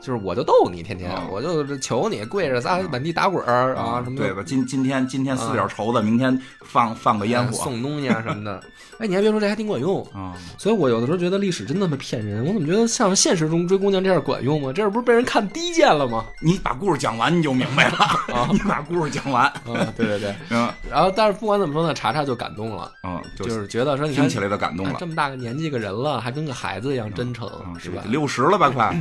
[0.00, 4.42] 就是我就逗你，天天我就求你跪着撒满地打滚儿啊什么对吧？
[4.46, 8.62] 今今天今天撕点绸子，明天放放个烟火，送东西啊什么的。
[8.98, 10.32] 哎，你还别说，这还挺管用啊！
[10.56, 12.42] 所以我有的时候觉得历史真他妈骗人。
[12.46, 14.72] 我怎么觉得像现实中追姑娘这样管用吗？
[14.72, 16.24] 这不是被人看低贱了吗？
[16.40, 17.96] 你把故事讲完你就明白了
[18.34, 18.48] 啊！
[18.54, 19.92] 你把故事讲完啊！
[19.96, 20.72] 对对对， 嗯。
[20.90, 24.94] 然后，但是不管怎么说呢，查查就感动了，嗯，就是觉得说，你听起来的感动了。
[24.98, 28.02] 这么大个年纪个人了，还跟个孩子一样真诚，是吧？
[28.06, 28.96] 六十了吧，快，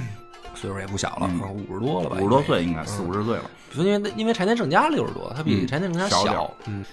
[0.55, 1.29] 岁数也不小了，
[1.69, 2.17] 五十多了吧？
[2.19, 3.43] 五十多岁应该四五十岁了。
[3.75, 6.83] 因为因为柴田胜家六十多，他比柴田胜家小，嗯。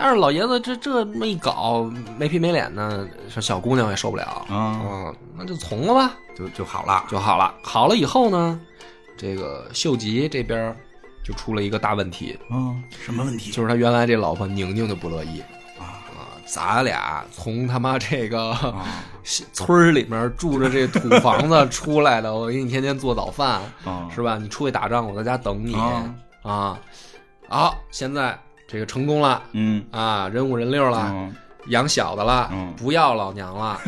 [0.00, 3.04] 但是老爷子这这么一搞没皮没脸的，
[3.40, 7.52] 小姑娘也受不了啊，那就从了吧，就就好了，就好了。
[7.64, 8.60] 好了以后呢，
[9.16, 10.72] 这个秀吉这边
[11.24, 13.50] 就出了一个大问题嗯，什么问题？
[13.50, 15.42] 就是他原来这老婆宁宁就不乐意
[16.50, 18.56] 咱俩从他妈这个
[19.52, 23.60] 村里面住着这土房子出来的，我给你天天做早饭，
[24.14, 24.38] 是吧？
[24.38, 25.74] 你出去打仗，我在家等你
[26.42, 26.78] 啊。
[27.48, 28.38] 好，现在。
[28.70, 31.10] 这个成功了，嗯啊，人五人六了，
[31.68, 33.80] 养小的了，不要老娘了，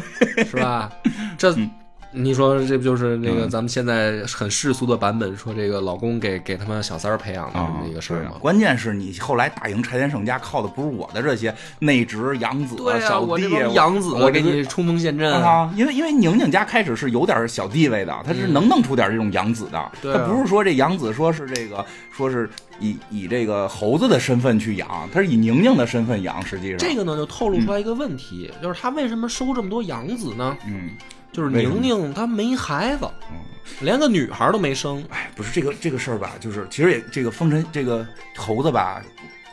[0.46, 0.90] 是吧？
[1.36, 1.54] 这。
[2.12, 8.32] 你说这不就是那个咱们现在很世俗的版本，说这个老公给给他们小三儿培养的这么一个事儿吗？
[8.40, 15.72] 关键是你后来打赢柴田胜家靠的不是我的这些内侄养子小弟，养子我给你冲锋陷阵啊！
[15.76, 30.56] 因为因为宁宁家开始是有点小地位的，他是能弄出点这种养子的，他不是说这养子说是这个说是以以这个猴子的身份去养，他是以宁宁的身份养，实际上这个呢就透露出来一个问题，就是他为什么收这么多养子呢？
[30.66, 30.90] 嗯。
[31.32, 33.36] 就是宁宁她没孩子，嗯
[33.80, 35.02] 连个女孩都没生。
[35.10, 36.32] 哎，不是这个这个事儿吧？
[36.40, 39.00] 就是其实也这个风尘这个猴子吧，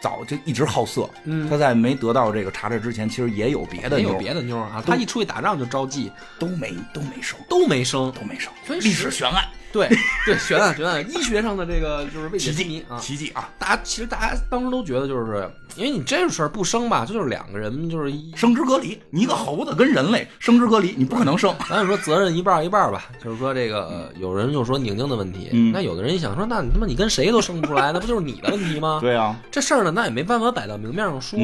[0.01, 1.07] 早就一直好色。
[1.23, 4.83] 嗯，他在没得到这个查查之前，其实也有别的，也有别的妞啊。
[4.85, 8.51] 他一出去打仗就招妓，都没都没生，都没生，都没生。
[8.65, 9.45] 所以历史悬案。
[9.77, 9.87] 对
[10.25, 13.47] 对，悬案悬案，医学上的这个就是未解之谜啊，奇迹啊！
[13.59, 21.53] 大家其实大家当时都觉得，就是因为你这个事儿不生吧，这就是两个人就是生殖隔离，你一个猴子跟人类生殖隔离，你不可能生。
[21.69, 28.97] 咱就说责任一半一半吧，就是说这个有人就说宁宁的问题，那有的人一想说，那你他妈你跟谁都生不出来，那不就是你的问题吗？
[29.01, 31.39] 对啊，这事儿呢，那也没办法摆到明面上说。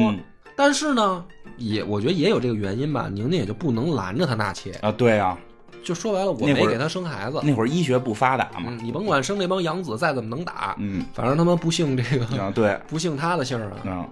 [0.56, 1.24] 但是呢，
[1.56, 4.90] 也我觉得也有这个原因吧，宁宁也就不能拦着他纳妾啊。
[4.90, 5.38] 对啊。
[5.84, 7.38] 就说白了，我没给他生孩子。
[7.42, 13.72] 那会儿医学不发达嘛，你甭管生那帮养子再怎么能打，嗯，反正他妈不姓这个，对， 不姓他的姓啊。
[13.84, 14.08] 嗯，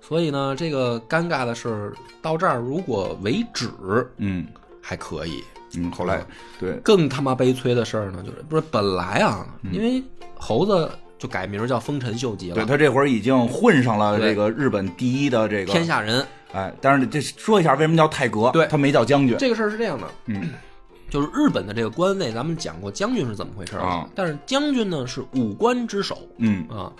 [0.00, 3.68] 所以呢，这个尴尬的事到这儿如果为止，
[4.16, 4.46] 嗯，
[4.82, 5.42] 还可以。
[5.76, 6.24] 嗯，后来
[6.58, 10.02] 对更他妈悲催的事儿呢，就是不是本来啊，因为
[10.34, 16.26] 猴子就改名叫丰臣秀吉了，对他这会儿已经混上了这个日本第一的这个天下人。
[16.52, 18.50] 哎，但是这说一下为什么叫泰格？
[18.54, 19.36] 对他没叫将军。
[19.38, 20.50] 这个事儿是这样的，嗯。
[21.10, 24.08] 就是日本的这个官位，咱们讲过将军是怎么回事啊？
[24.14, 26.66] 但是将军呢是武官之首，嗯。
[26.68, 26.92] 啊，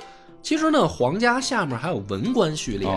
[0.42, 2.88] 其实呢皇家下面还有文官序列，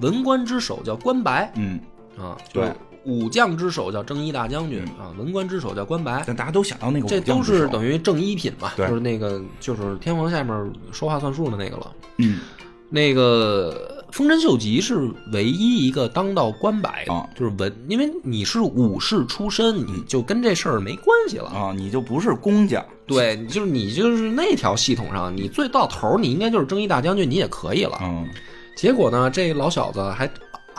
[0.00, 1.80] 文官之首叫官白，嗯。
[2.18, 2.72] 啊，对，
[3.04, 4.84] 武将之首叫征一大将军。
[5.00, 12.40] 啊，文官之首叫官白，但大家都想到那个，这都是等于正一品嘛，就是那个就是天皇下面说话算数的那个了，嗯，
[12.88, 13.91] 那个。
[14.12, 27.98] 丰臣秀吉是唯一一个当到官摆的，就是文，因为你是武士出身，你就跟这事儿没关系了啊，你就不是公家，对，就是你就是那条系统上，你最到头你应该就是征一大将军，你也可以了。
[28.02, 28.28] 嗯，
[28.76, 30.30] 结果呢，这老小子还。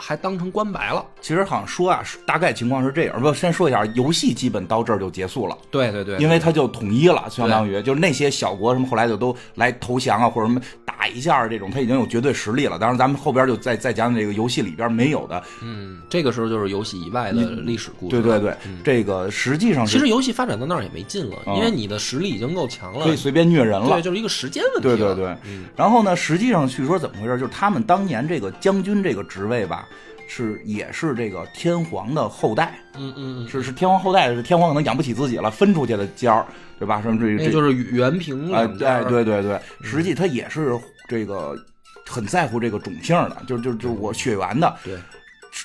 [0.06, 1.02] 还当成官白了。
[1.22, 3.18] 其实好像说啊，大概情况是这样。
[3.18, 5.56] 不，先说一下，游戏基本到这儿就结束了。
[5.70, 12.78] 对对对，因为他就统一了，相当于就是那些小国什么后来就都来投降啊，或者什么打一下这种，他已经有绝对实力了。
[12.78, 15.42] 当然，咱们后边就再再讲讲这个游戏里边没有的。
[15.62, 18.20] 嗯，这个时候就是游戏以外的历史故事。
[18.20, 23.88] 对对对，这个实际上其实游戏发展到那儿也没劲了，因为你的实力已经够强了，可以随便虐人了。
[23.88, 24.82] 对，就是一个时间问题。
[24.82, 25.34] 对对对，
[25.74, 27.38] 然后呢，实际上据说怎么回事？
[27.38, 29.88] 就是他们当年这个将军这个职位吧。
[30.36, 36.44] 是，也是这个天皇的后代，嗯嗯，是是天皇后代，是天皇可能养不起自己了，分出去的尖儿，
[36.76, 37.00] 对吧？
[37.00, 40.76] 什么这这就是原平啊，对对对对，实际他也是
[41.08, 41.56] 这个
[42.04, 44.98] 很在乎这个种姓的，就就就我血缘的，对。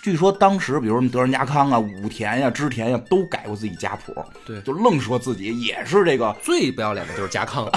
[0.02, 7.70] 据说当时，比如什么德仁家康啊、武田呀、织田呀，都改过自己家谱，对，就愣说自己也是这个最不要脸的，就是家康，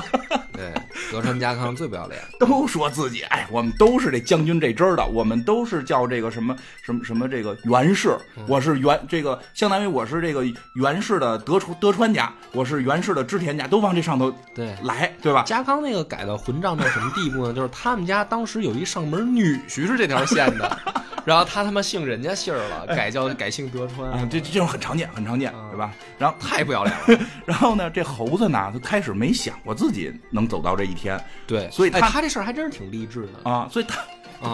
[0.53, 0.73] 对，
[1.11, 10.45] 德川家康最不要脸，都说自己，哎，我们都是这将军这支的，我们都是叫这个什么什么什么这个源氏，我是源这个相当于我是这个
[10.75, 15.43] 源氏的德川德川家，我是源氏的织田家，都往这上头对来，对吧？
[15.45, 17.55] 家康那个改的混账到什么地步呢？
[17.55, 20.79] 就是他们家当时有一上门女婿是这条线的。
[21.25, 25.93] 然后他他妈姓人家姓儿了，改叫改姓德川，啊，这这种很常见，很常见，对吧？
[26.19, 27.27] 然后太不要脸了。
[27.47, 34.01] 然后呢，这猴子呢，他开始没想过自己能走到这一天，对，所以他他这事儿还真是挺励志的啊，所以他。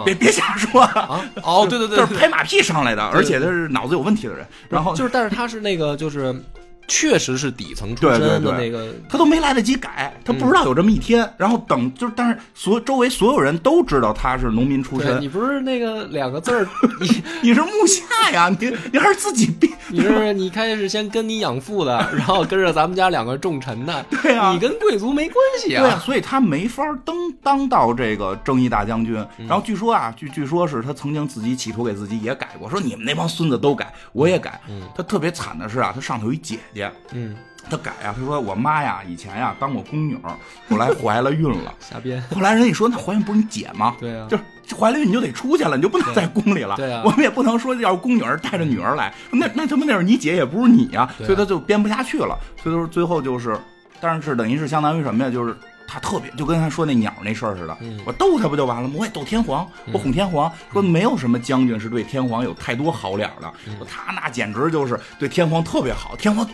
[0.05, 1.27] 别别瞎说啊！
[1.41, 4.45] 哦，对对对，就是拍马屁上来的，而且他是脑子有问题的人。
[4.69, 6.31] 然后就是，但是他是那个就是。
[6.89, 11.31] 确实是底层出身的那个，他都没来得及改，他不知道有这么一天。
[11.37, 15.21] 然后等就是，但是所周围所有人都知道他是农民出身。
[15.21, 16.67] 你不是那个两个字儿，
[16.99, 18.49] 你你是木下呀？
[18.59, 19.71] 你你还是自己编？
[19.89, 24.05] 你是你开始先跟你养父的， 然后跟着咱们家两个重臣的。
[24.21, 25.83] 对啊，你跟贵族没关系啊。
[25.83, 29.15] 对啊，所以他没法登当到这个正义大将军。
[29.47, 34.59] 然后据说啊，据据说是他曾经自己企图给自己也改过，说你们那帮孙子都改，我也改。
[34.95, 36.78] 他特别惨的是啊，他上头有一姐姐。
[37.11, 37.35] 嗯，
[37.69, 40.17] 他改呀，他说我妈呀，以前呀当过宫女，
[40.69, 42.21] 后来怀了孕了， 瞎编。
[42.33, 43.95] 后来人一说，那怀孕不是你姐吗？
[43.99, 44.43] 对啊，就是
[44.75, 46.75] 怀了孕你就得出去了，你就不能在宫里了。
[46.75, 52.37] 对啊，我们也不能说要宫女带着女儿来，那那他妈那是你姐也不是你呀，所以他就编不下去了。
[52.63, 53.57] 所以说最后就是，
[53.99, 55.29] 但是等于是相当于什么呀？
[55.29, 55.55] 就是
[55.91, 57.75] 他特别就跟他说那鸟那事儿似的，
[58.05, 58.93] 我逗他不就完了吗？
[58.97, 63.51] 我也逗天皇，我哄天皇，说没有什么将军是对天皇有太多好脸的，
[63.87, 66.47] 他那简直就是对天皇特别好，天皇。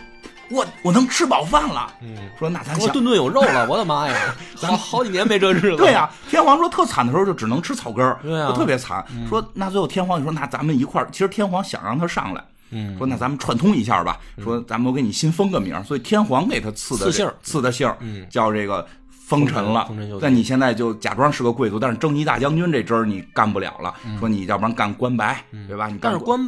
[0.48, 4.14] 我我能吃饱饭了，嗯，说那咱我顿顿有肉了， 我的妈呀，
[4.54, 5.76] 好好几年没这日子。
[5.76, 9.04] 对呀，天皇说特惨的时候就只能吃草根儿，对特别惨。
[9.28, 18.86] 说那最后天皇就说那咱们一块儿，其实天皇想让他上来，嗯，说那咱们串通一下吧，说咱们我给你新封个名，所以天皇给他赐的姓赐的姓，嗯，叫这个。
[19.26, 23.92] 封臣了，那你现在就假装是个贵族，但是征夷大将军这职儿你干不了了。
[24.20, 25.88] 说你要不然干官白，对吧？
[25.88, 26.40] 你但是官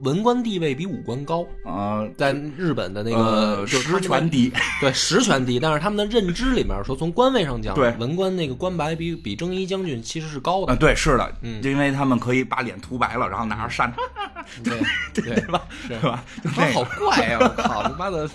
[0.00, 10.72] 文官地位比武官高啊，在日本的那个实权低，对实权低，但是他们的认知里面说，从官位上讲，对文官那个官白比比征夷将军其实是高的。
[10.72, 13.94] 啊，对，是的，因为他们可以把脸涂白了，然后拿着扇，
[14.64, 14.76] 对
[15.22, 15.62] 对吧？
[15.86, 16.24] 是吧？
[16.52, 17.38] 他好怪呀！
[17.40, 18.28] 我靠， 他妈的，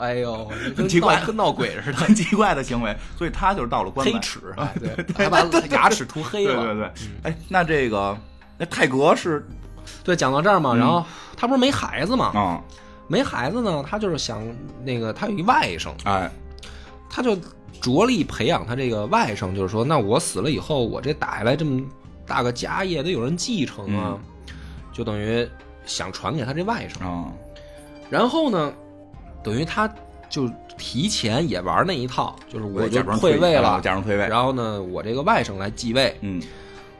[0.00, 3.30] 哎呦，很奇怪，跟闹鬼似的，很奇怪的行为，所以。
[3.36, 4.40] 他就是到了官黑齿，
[4.80, 6.64] 对，还把牙齿涂黑了。
[6.64, 6.92] 对对对，
[7.24, 8.16] 哎，那这个
[8.56, 9.46] 那泰格是，
[10.02, 11.04] 对，讲到这儿嘛，然后
[11.36, 12.60] 他不是没孩子嘛，啊，
[13.08, 14.40] 没孩子呢，他就是想
[14.82, 16.30] 那个，他有一外甥，哎，
[17.10, 17.36] 他就
[17.80, 21.82] 着力培养他这个外甥，就是说，那我死了以后，我这打下来这么
[22.26, 24.18] 大个家业得有人继承啊，
[24.92, 25.46] 就等于
[25.84, 27.26] 想传给他这外甥啊，
[28.08, 28.72] 然后呢，
[29.44, 29.86] 等于他
[30.28, 30.50] 就。
[30.78, 36.14] 提前也玩那一套，就是我就退位了，假装退位，然后呢，我这个外甥来继位。
[36.20, 36.38] 嗯，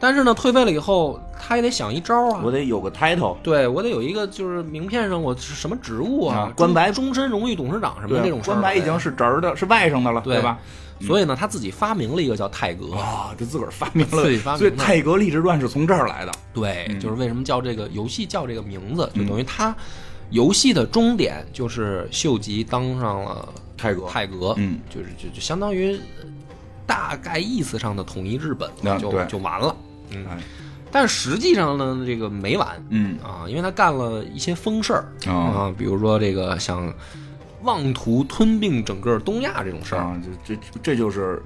[0.00, 10.58] 但是呢，退位了以后，他也得想一招啊，我得有个 title，对我得有一个就是名片上我是什么职务啊，官白终身荣誉董事长什么这种官白已经是侄儿的，是外甥的了，对吧？
[11.02, 16.32] 所以呢，他自己发明了一个叫泰格啊，就自个儿发明 了，自己发明，所以泰格励志传是从这儿来的。
[16.54, 19.76] 对，就是为什么叫这个游戏叫这个名字，就等于他
[20.30, 23.48] 游戏的终点就是秀吉当上了。
[23.78, 26.00] 泰格，泰格，嗯，就是就就相当于
[26.86, 29.76] 大概意思上的统一日本，就就完了，
[30.12, 30.24] 嗯，
[30.90, 33.18] 但实际上呢，这个没完，嗯。
[33.18, 35.12] 啊，因为他干了一些疯事儿。
[35.30, 36.90] 啊，比如说这个想
[37.64, 40.00] 妄图吞并整个东亚这种事儿。
[40.00, 41.42] 啊，这这这就是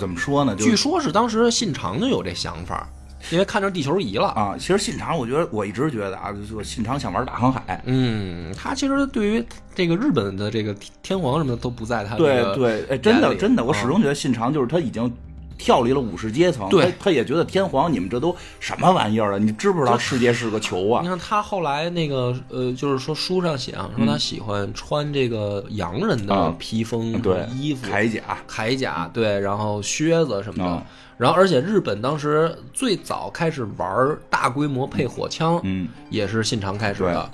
[0.00, 0.56] 怎么说呢？
[0.56, 2.88] 据说是当时信长就有这想法。
[3.30, 4.56] 因为看着地球仪了啊！
[4.58, 7.82] 其实信长，我觉得我一直觉得啊，就信长想玩大航海。
[7.84, 15.12] 嗯，他其实对于这个日本的这个天皇什么的都不在他对对，哎，真的真的，我始终觉得信长就是他已经
[15.58, 19.38] 跳离了武士阶层，对，他也觉得天皇你们这都什么玩意儿啊？
[19.38, 21.02] 你知不知道世界是个球啊？
[21.02, 30.82] 你看他后来那个呃，就是说书上写啊，说他喜欢穿这个洋人的披风、对衣服、铠甲、铠甲，对，然后靴子什么的。
[31.18, 37.30] 然后，而且日本当时最早开始玩大规模配火枪，嗯，也是信长开始的。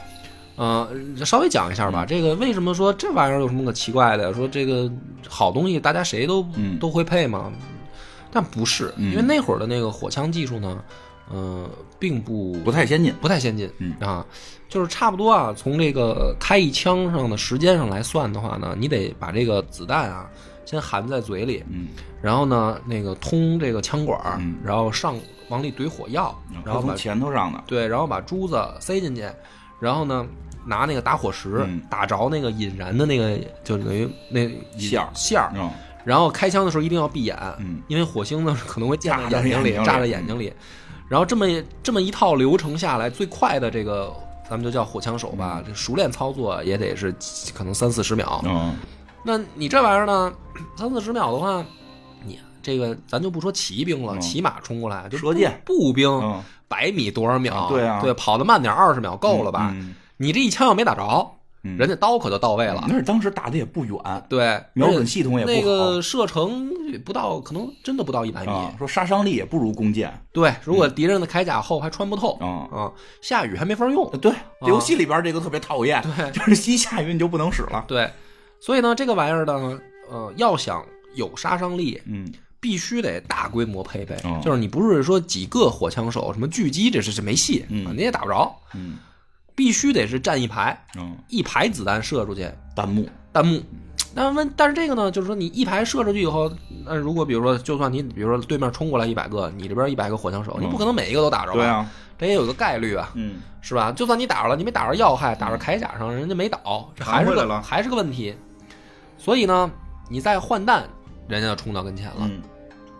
[0.57, 0.89] 呃，
[1.23, 2.07] 稍微讲一下吧。
[2.07, 4.33] 这个为什么说这玩意儿有什么可奇怪的？
[4.33, 4.91] 说这个
[5.29, 6.47] 好东西，大家谁都
[6.81, 7.53] 都会配吗？
[8.35, 10.85] 但不是，因为那会儿的那个火枪技术呢，
[11.31, 11.67] 呃，
[11.99, 13.71] 并不不太先进，不太先进。
[13.79, 13.95] 嗯。
[14.01, 14.27] 啊，
[14.69, 15.55] 就是差不多啊。
[15.57, 20.29] 从这个开一枪上的时间上来算的话呢，你得把这个子弹啊。
[20.67, 21.89] 先含在嘴里，嗯，
[22.23, 24.19] 然后呢，那个通这个枪管，
[24.65, 25.15] 然后上
[25.51, 29.29] 往里怼火药，然后从前头上的，对，然后把珠子塞进去，
[29.79, 30.27] 然后呢，
[30.65, 35.09] 拿那个打火石打着那个引燃的那个，就等于那线儿。
[35.13, 35.53] 线儿，
[36.05, 40.53] 然后开枪的时候一定要闭眼，嗯，因为火星呢可能会溅在眼睛里，炸在眼睛里，
[41.09, 41.47] 然后这么
[41.83, 44.13] 这么一套流程下来，最快的这个
[44.49, 47.15] 咱们就叫火枪手吧，这熟练操作也得是
[47.55, 48.77] 可能三四十秒，嗯。
[49.27, 50.31] 那你这玩意儿呢？
[50.77, 51.65] 三四十秒的话，
[52.27, 57.69] 你这个咱就不说骑兵了，骑马冲过来就射箭，步兵百米多少秒？
[57.71, 59.75] 对啊，对，跑得慢点二十秒够了吧？
[60.19, 61.31] 你这一枪要没打着。
[61.65, 63.99] 人家刀可就到位了，那是当时打的也不远，
[64.29, 66.71] 对，瞄准系统也不好，那个射程
[67.03, 68.53] 不到，可能真的不到一百米。
[68.79, 72.93] 说杀伤力也不如弓箭，对，如果敌人的铠甲厚还穿不透，啊啊，
[73.23, 74.11] 下雨还没法用。
[74.21, 74.31] 对，
[74.67, 77.83] 游戏里边这个特别讨厌，对，就是一下雨你就不能使了。
[77.89, 78.11] 对，
[78.61, 80.85] 所以呢，这个玩意儿呢，呃，要想
[81.15, 88.99] 有杀伤力，嗯，必须得大规模配备，就是你不是说几个火枪手什么狙击，这是是没戏，嗯，你也打不着，嗯。
[89.55, 93.63] 必须得是站一排，嗯，一排子弹射出去，弹幕，弹幕。
[94.17, 96.49] 但问，但是这个呢，就是说你一排射出去以后，
[96.85, 101.55] 那如果比如说，就算你比如说对面冲过来一百个，你这边一百个火枪手，你不可能每一个都打着吧？
[101.55, 103.91] 对啊，这也有个概率啊，嗯，是吧？
[103.91, 108.37] 就算你打着了，你没打着要害，打着铠甲上，人家没倒，这还是个还是个问题。
[109.19, 109.69] 所以呢，
[110.09, 110.89] 你再换弹，
[111.27, 112.31] 人家就冲到跟前了。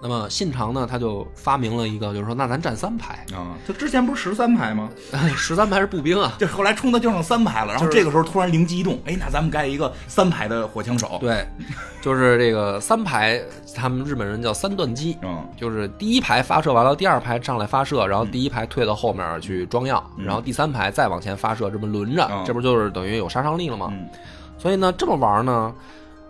[0.07, 3.57] 那么信长呢，他就发明了一个，就是说，那咱站三排啊。
[3.67, 4.91] 他之前不是十三排吗？
[5.35, 6.35] 十三排是步兵啊。
[6.39, 11.17] 就后来冲的就剩三排了，然后这个时候突然灵机一动，哎，那咱们盖一个三排的火枪手。
[11.23, 11.49] 对，
[12.03, 13.41] 就是这个三排，
[13.75, 15.17] 他们日本人叫三段机。
[15.23, 23.91] 嗯，就是第一排发射完了，第二排上来发射，然后第一排退到后面去装药，然后第三排再往前发射，这么轮着，这不就是等于有杀伤力了吗？
[24.59, 25.73] 所以呢，这么玩呢，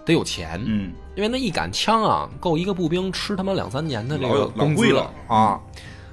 [0.04, 0.62] 得有钱。
[0.64, 0.92] 嗯。
[1.14, 5.60] 因为那一杆枪啊，够一个步兵吃他妈两三年的这个工资了啊，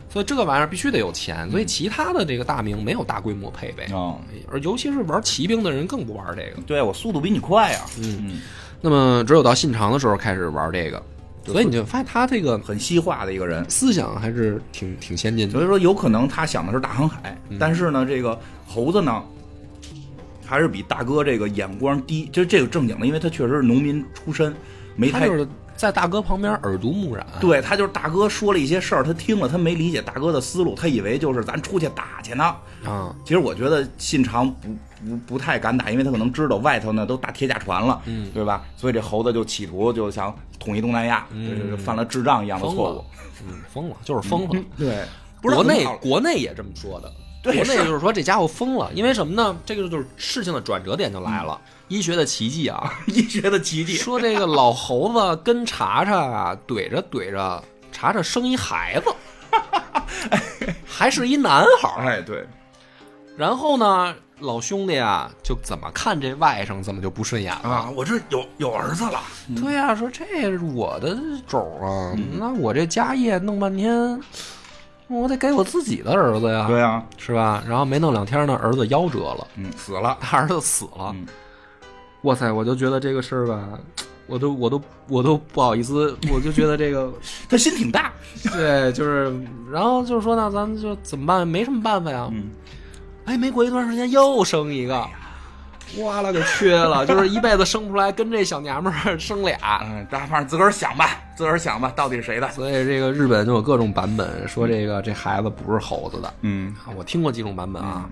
[0.09, 1.49] 所以这个玩意儿必须得有钱。
[1.49, 4.15] 所以其他的这个大名没有大规模配备啊，
[4.51, 6.61] 而尤其是玩骑兵的人更不玩这个。
[6.67, 8.39] 对我速度比你快啊，嗯，
[8.79, 11.01] 那么只有到信长的时候开始玩这个，
[11.45, 15.53] 所以你就发现他这个很西化的一个人，思想还是挺挺先进的。
[15.53, 19.23] 所以说有可能他想的是大航海，但是呢，这个猴子呢。
[20.43, 24.53] 还是比大哥这个眼光低，就是这个正经的，因为他确实是农民出身。
[24.95, 33.15] 没他就是在大哥旁边耳濡目染，对他就是大哥说了一些事儿，他听了，他没理解大哥的思路，他以为就是咱出去打去呢啊。
[33.23, 34.67] 其实我觉得信长不
[35.03, 38.63] 不不太敢打，因为他可能知道外头呢都打铁甲船了，嗯，对吧？
[38.77, 41.25] 所以这猴子就企图就想统一东南亚，
[41.83, 43.05] 犯了智障一样的错误，
[43.47, 44.63] 嗯，疯了，就是疯了。
[44.77, 45.03] 对，
[45.41, 47.11] 国内国内也这么说的，
[47.43, 49.57] 国内就是说这家伙疯了，因为什么呢？
[49.65, 51.59] 这个就是事情的转折点就来了。
[51.91, 52.93] 医学的奇迹啊！
[53.05, 57.61] 医学的奇迹，说这个老猴子跟查查啊怼着怼着，
[57.91, 59.13] 查查生一孩子，
[60.87, 62.47] 还是一男孩哎，对。
[63.35, 67.89] 然后呢，老兄弟啊，就怎么看这外甥怎么就不顺眼了啊？
[67.93, 69.19] 我这有有儿子了。
[69.61, 74.17] 对呀，说这是我的种啊，那我这家业弄半天，
[75.09, 76.67] 我得给我自己的儿子呀。
[76.69, 77.61] 对呀，是吧？
[77.67, 81.13] 然后没弄两天呢，儿子夭折了，嗯，死了，他 儿子死了。
[82.23, 82.51] 哇塞！
[82.51, 83.67] 我就觉得这个事儿吧，
[84.27, 87.11] 我都我都我都不好意思，我就觉得这个
[87.49, 88.11] 他心挺大，
[88.53, 89.33] 对，就是，
[89.71, 91.47] 然后就是说呢，咱们就怎么办？
[91.47, 92.29] 没什么办法呀。
[92.31, 92.51] 嗯，
[93.25, 95.03] 哎，没过一段时间又生一个，
[95.97, 99.81] 哇了个缺了，就是一辈子生不出来，跟这小娘们儿 生俩。
[99.83, 102.47] 嗯，大反正自个儿想吧，自个儿想吧，到底是谁的？
[102.51, 106.31] 所以这个日本就有各种版本，说这个这孩子不是猴子的。
[106.41, 108.07] 嗯，我听过几种版本啊。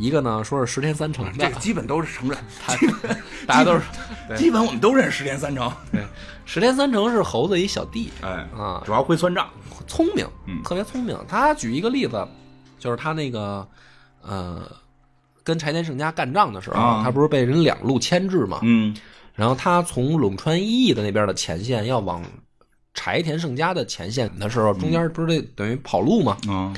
[0.00, 2.38] 一个呢，说是十天三成的，这个基本都是承认，
[3.46, 3.82] 大家都是，
[4.36, 5.70] 基本我们都认识十天三成。
[5.92, 6.02] 对，
[6.46, 9.48] 十天三成是猴子一小弟，哎啊，主要会算账，
[9.86, 11.18] 聪明，嗯，特别聪明。
[11.28, 12.26] 他举一个例子，
[12.78, 13.66] 就是他那个，
[14.22, 14.62] 呃，
[15.44, 18.96] 跟柴田胜家干仗的时候，他不是被人两路牵制嘛，嗯，
[19.34, 22.24] 然后他从陇川一役的那边的前线要往
[22.94, 26.74] 柴田胜家的前线的时候，中间不是得等于跑路嘛，嗯。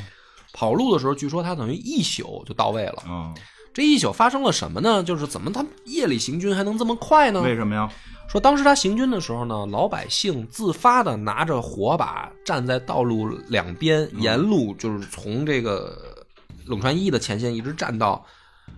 [0.52, 3.02] 跑路的时候，据说他等于一宿就到位了。
[3.08, 3.34] 嗯，
[3.72, 5.02] 这一宿发生了什么呢？
[5.02, 7.40] 就是怎么他夜里行军还能这么快呢？
[7.40, 7.90] 为什么呀？
[8.28, 16.24] 说当时他行军的时候呢，老百姓自发的拿着火把站在道路两边，沿路就是从这个
[16.66, 18.24] 冷川一的前线一直站到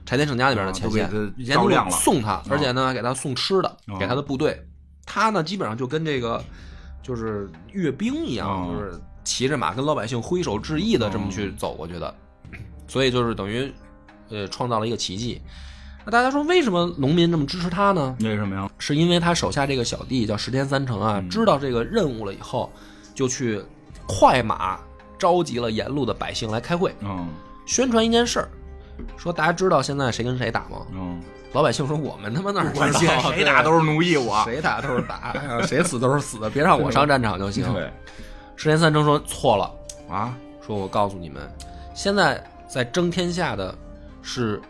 [0.06, 4.60] 柴田胜家那边的前线，沿路送他，而且呢给他送吃的，给他的部队。
[5.06, 6.42] 他呢基本上就跟这个
[7.02, 9.00] 就是阅兵一样，就是。
[9.24, 12.14] 骑着马跟老百姓挥手致意的这么去走过去的，
[12.86, 13.72] 所以就是等于，
[14.28, 15.40] 呃，创造了一个奇迹。
[16.04, 18.14] 那大家说为什么农民这么支持他呢？
[18.20, 18.70] 为什么呀？
[18.78, 22.70] 是因为他手下这个小弟叫石田三成啊，知道这个任务了以后，
[23.14, 23.62] 就去
[24.06, 24.78] 快马
[25.18, 27.26] 召集了沿路的百姓来开会，嗯，
[27.64, 28.48] 宣传一件事儿，
[29.16, 30.86] 说大家知道现在谁跟谁打吗？
[30.92, 31.18] 嗯，
[31.54, 37.64] 老百姓说我们他妈哪关心谁打都是奴役我，谁打都是打，谁死都是死，别让我上战场就行。
[37.72, 37.90] 对。
[38.56, 39.70] 石田三成说错了
[40.08, 40.34] 啊！
[40.66, 41.42] 说我告诉你们，
[41.94, 43.74] 现在在争天下的
[44.22, 44.60] 是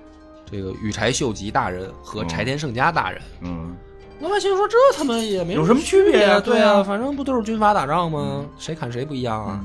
[0.50, 3.22] 这个羽柴秀吉大人和柴田胜家大人。
[3.40, 3.76] 嗯，
[4.20, 6.40] 老百姓说这他妈也没有什么区别啊？
[6.40, 8.44] 对啊反正不都是军阀打仗吗？
[8.58, 9.60] 谁砍谁不一样啊？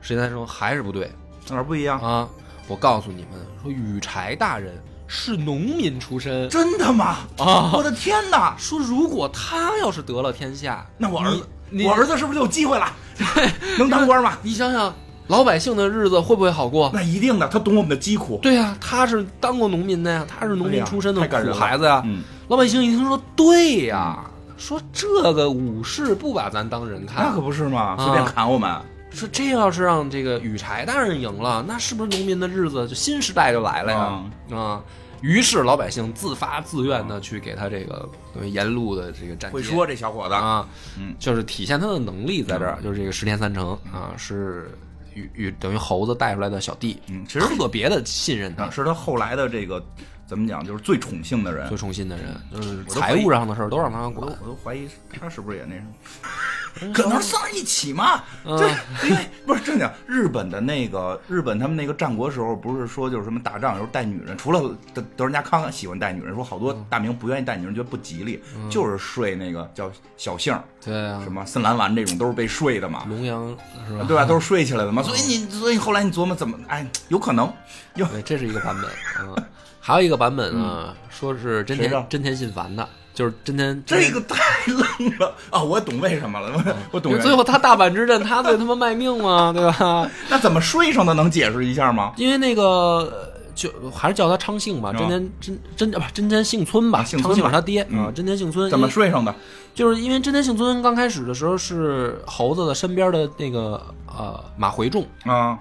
[0.00, 1.10] 石先生说还是不对，
[1.50, 2.28] 哪儿不一样啊？
[2.68, 7.18] 我告诉你们，说羽柴大人是农民出身，真的吗？
[7.36, 7.72] 啊！
[7.74, 8.54] 我的天哪！
[8.56, 11.42] 说如果他要是得了天下，那我儿子，你
[11.84, 12.92] 我儿子是不是就有机会了？
[13.78, 14.38] 能当官吗？
[14.42, 14.92] 你想想，
[15.28, 16.90] 老百姓的日子会不会好过？
[16.92, 18.38] 那一定的，他懂我们的疾苦。
[18.42, 22.02] 对呀、他是当过农民的呀，他是农民出身的苦孩子呀。
[22.04, 24.18] 嗯，老百姓一听说，对呀，
[24.56, 28.70] 说这个武士不把咱当人看，那可不是嘛，啊随便砍我们。
[29.12, 34.56] 说这要是让这个羽柴大人赢了，那是不是农民的日子就新时代就来了呀？
[34.56, 34.80] 啊，
[35.20, 40.68] 于是老百姓自发自愿的去给他这个等于沿路的这个站街会说这小伙子，啊，
[40.98, 44.70] 嗯，就是体现他的能力在这儿，就是这个十天三成啊，是
[45.14, 49.84] 与与等于猴子带出来的小弟，嗯其实特别的信任他啊，，是他后来的这个
[50.30, 51.76] 怎么讲，就是最宠幸的人最。
[51.76, 54.36] 宠幸的人，就是财务上的事儿都让他我管都。
[54.42, 56.92] 我都怀疑他是不是也那什么。
[56.92, 58.22] 可能是在一起嘛？
[58.44, 64.60] 嗯对，因为不是正经，日本的那个日本他们那个战国时候，不是说就是什么打仗有时候带女人，除了
[64.94, 73.48] 德德仁家康喜欢带女人，说好多大名不愿意带女人，觉得不吉利，就是睡那个叫小杏儿，对啊什，么森兰丸这种都是被睡的嘛，龙阳
[73.88, 74.04] 是吧？
[74.06, 74.24] 对吧？
[74.24, 77.52] 都是睡起来的嘛， 所以你所以后来你琢磨怎么，哎，有可能
[77.96, 79.34] 有，这是一个版本啊。
[79.80, 85.62] 还有一个版本呢，说是真田真田信繁的，就是真田这个太愣了啊！
[85.62, 90.08] 我懂为什么了，我我懂最后他大阪之战，他最他妈卖命嘛， 对吧？
[90.28, 91.14] 那怎么睡上的？
[91.14, 92.12] 能解释一下吗？
[92.16, 99.34] 因为那个呃就还是叫他昌幸吧，啊真田真真不真田幸村吧，啊幸村吧昌幸是他爹嗯啊，真田幸村怎么因为睡上的？
[99.74, 105.58] 就是因为真田幸村刚开始的时候是猴子的身边的那个呃马回众，啊，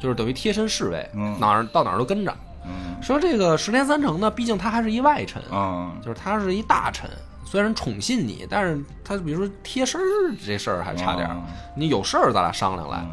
[0.00, 2.32] 就是等于贴身侍卫，嗯哪儿到哪儿都跟着。
[2.68, 7.08] 嗯说这个十天三成呢，毕竟他还是一外臣，啊，就是他是一大臣，
[7.44, 10.00] 虽然宠信你，但是他比如说贴身
[10.44, 11.28] 这事儿还差点
[11.76, 12.98] 你有事儿咱俩商量来。
[12.98, 13.10] 嗯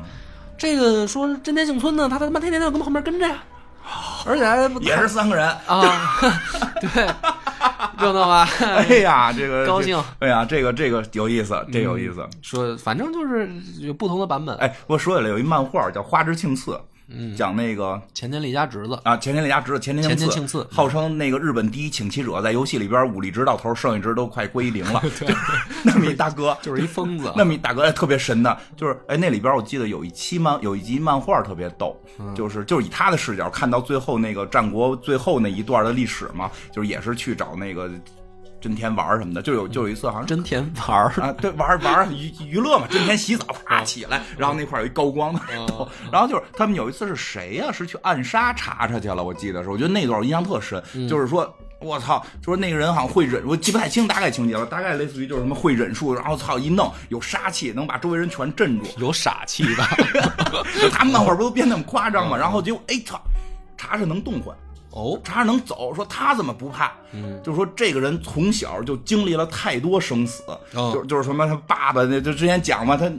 [0.55, 3.43] 这个说真田幸村呢，他他妈天天要跟旁边跟着呀，
[4.25, 5.45] 而且还不也是三个人。
[5.67, 5.81] 啊，
[6.79, 7.05] 对，
[7.99, 8.47] 热闹吧？
[8.61, 10.01] 哎呀，这个高兴。
[10.19, 12.25] 哎呀，这个这个有意思，这有意思。
[12.41, 13.49] 说反正就是
[13.79, 14.55] 有不同的版本。
[14.57, 16.71] 哎，我说起来有一漫画叫《花之庆次》，
[17.07, 25.01] 嗯，讲那个前田利家侄子，啊，前田利家侄子前田庆庆次号称那个日本第一请棋者，在游戏里边武力值到头，剩一值都快归零了。
[25.19, 25.27] 就
[25.83, 27.31] 那么一大哥， 就是一疯子。
[27.35, 37.89] 那么一大哥特别神的，就是哎，那里边我记得有一期漫有一集漫画特别逗，嗯就是就是以他的视角看到最后那个战国最后那一段的历史嘛，就是也是去找那个
[38.63, 45.37] 真田玩什么的，就有就有一次好像真田玩儿，啊，对，玩玩娱娱乐嘛，真田洗澡啪起来，然后那块儿有一高光
[46.11, 51.53] 然后就是他们有一次是谁呀、是去暗杀查查去了，我记得是，我觉得那段我印象特深，就是说。
[51.79, 52.25] 我操！
[52.41, 58.85] 就说那个人好像会忍，我记不太清大概情节了，大概类似于就是什么会忍术，然后操一弄有杀气，能把周围人全镇住。
[58.99, 59.89] 有傻气吧？
[60.93, 62.37] 他们那会儿不都编那么夸张吗？
[62.37, 63.21] 然后结果哎操，
[63.75, 64.55] 查查能动换，
[64.93, 66.91] 哦，查查能走，说他怎么不怕？
[67.13, 70.43] 嗯，就是说这个人从小就经历了太多生死，
[70.75, 73.11] 哦就就是什么他爸爸那就之前讲嘛，他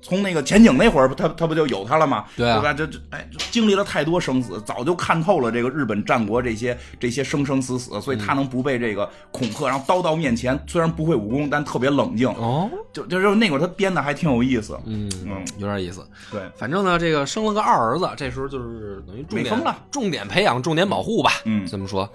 [0.00, 2.24] 从那个前景那会儿，他他不就有他了吗？
[2.36, 2.72] 对啊吧？
[2.72, 12.28] 这这哎，经历了太多生死，早就看透了这个日本战国这些这些生生死死，所以他能不被这个恐吓，然后刀到面前，虽然不会武功，但特别冷静。
[12.28, 14.78] 哦，就就是那会儿他编的还挺有意思。
[14.86, 16.06] 嗯嗯，有点意思。
[16.30, 21.32] 对，反正呢，这个生了个二儿子，这时候就是等于重点了重点培养、重点保护吧。
[21.44, 22.08] 嗯这么说。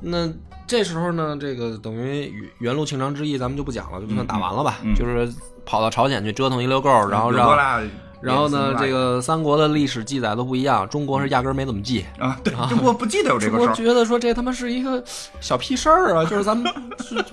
[0.00, 0.30] 那
[0.66, 4.78] 这时候呢，这个等于原路庆长之役咱们就不讲了，就算打完了吧。
[4.82, 5.32] 嗯嗯就是
[5.64, 7.88] 跑到朝鲜去折腾一溜够，然后让。
[8.20, 12.04] 然后呢，这个三国的历史记载都不一样，中国是压根儿没怎么记。
[12.18, 13.66] 啊，对，就我不记得有这个事儿。
[13.66, 15.02] 国觉得说这他妈是一个
[15.40, 17.24] 小屁事儿啊，就是咱们 是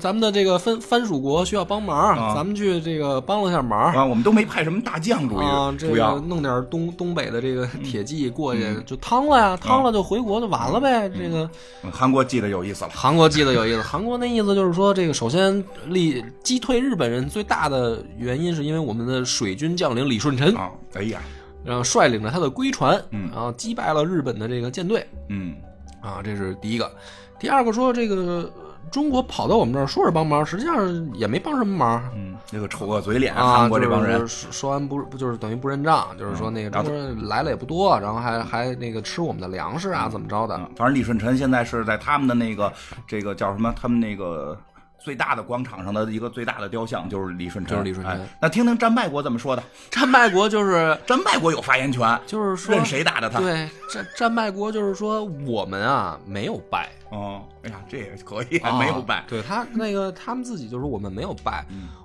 [0.00, 3.92] 咱们的这个藩藩属国需要帮忙，啊咱们去这个帮了下忙。
[3.92, 11.08] 啊，我们都没派什么大将，主啊，这个弄点东东北的这个铁骑过去嗯就趟了呀，趟了就回国就完了呗。
[11.10, 11.48] 这个
[11.82, 12.90] 嗯韩国记得有意思了。
[12.94, 21.22] 韩国记得有意思，韩国那意思就是说，这个首先立击退日本人最大的原因是因为我们的水军将领李舜臣，啊，哎呀，
[21.64, 25.56] 然后率领着他的龟船，嗯然后击败了日本的这个舰队嗯
[26.02, 26.92] 啊，这是第一个。
[27.40, 28.52] 第二个说这个
[28.90, 32.04] 中国跑到我们这儿说是帮忙，实际上也没帮什么忙。
[32.14, 40.54] 嗯，那个丑恶嘴脸，啊，韩国这帮人就是说说完不不就是等于不认账，就是说那个然后中国人来了也不多，然后还还那个吃我们的粮食啊，怎么着的？
[40.58, 42.70] 嗯，反正李舜臣现在是在他们的那个
[43.06, 43.72] 这个叫什么？
[43.80, 44.58] 他们那个
[45.02, 48.28] 最大的广场上的一个最大的雕像就是李舜臣，就是李舜臣。
[48.40, 49.62] 那听听战败国怎么说的？
[49.90, 53.40] 战败国就是 战败国有发言权，就是说任谁打的他。
[53.40, 56.90] 对，战战败国就是说我们啊没有败。
[57.10, 59.24] 哦，哎呀，这也可以，没有败。
[59.28, 61.64] 对他那个他们自己就说我们没有败，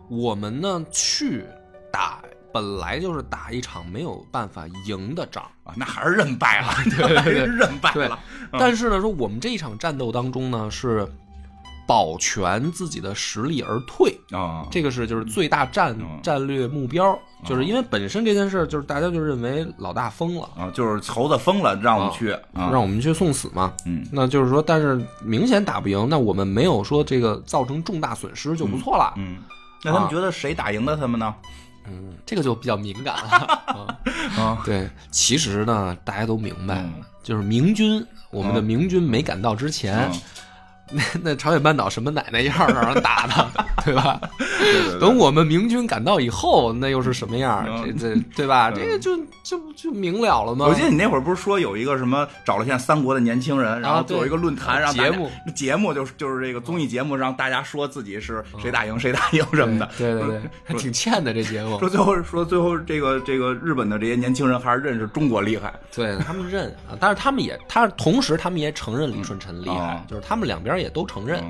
[0.09, 1.45] 我们呢去
[1.91, 2.19] 打。
[2.53, 8.17] 本来就是打一场没有办法赢的仗啊，那还是认败了， 对对对， 认败了。
[8.53, 11.07] 但是呢，说我们这一场战斗当中呢，是
[11.87, 14.15] 保全自己的实力而退。
[14.31, 20.49] 啊，这个是就是最大战战略目标，就是因为本身这件事就是大家就认为老大疯了。
[20.57, 23.73] 啊，就是猴子疯了，让我们去，让我们去送死嘛。
[23.85, 29.13] 嗯，那就是说，但是明显打不赢，那我们没有说这个造成重大损失就不错了。
[29.15, 29.37] 嗯，
[29.83, 31.33] 那他们觉得谁打赢了他们呢？
[31.89, 33.97] 嗯，这个就比较敏感了。
[34.37, 34.61] 啊。
[34.65, 36.83] 对，其实呢，大家都明白，
[37.23, 40.11] 就是明军，我们的明军没赶到之前。
[40.91, 44.19] 那那朝鲜半岛什么奶奶样儿让人打的，对吧？
[44.99, 47.65] 等我们明军赶到以后，那又是什么样？
[47.85, 48.69] 这这对吧？
[48.69, 50.65] 这个就就就明了了吗？
[50.67, 59.89] 我记得你那会儿不是说有一个什么找了现在三国的年轻人，然后做一个论坛，让节目节目就是就是这个综艺节目，让大家说自己是谁打赢谁打赢什么的。
[59.97, 61.77] 对对对， 还挺欠的这节目。
[61.79, 70.77] 说最后说最后这个这个日本的这些年轻人还是认识中国厉害，对他们认啊，但是他们也他同时他们也承认李舜臣厉害，就是他们两边。
[70.77, 71.43] 也都承认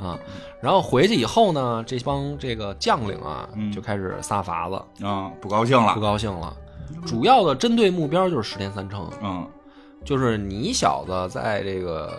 [0.00, 0.18] 啊，
[0.60, 5.04] 然后回去以后呢，这帮这个将领啊，就开始撒法子。
[5.04, 6.56] 啊，不高兴了，不高兴了。
[7.06, 9.46] 主要的针对目标就是石田三成，嗯，
[10.04, 12.18] 就是你小子在这个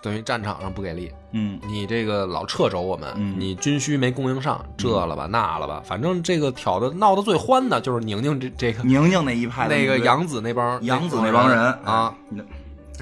[0.00, 12.14] 等于战场上不给力，嗯，你这个老掣肘我们，你军需没供应上，这了吧那了吧，反正这个挑的闹得最欢的就是宁宁这这个宁宁那一派，那个杨子那帮杨子那帮人啊。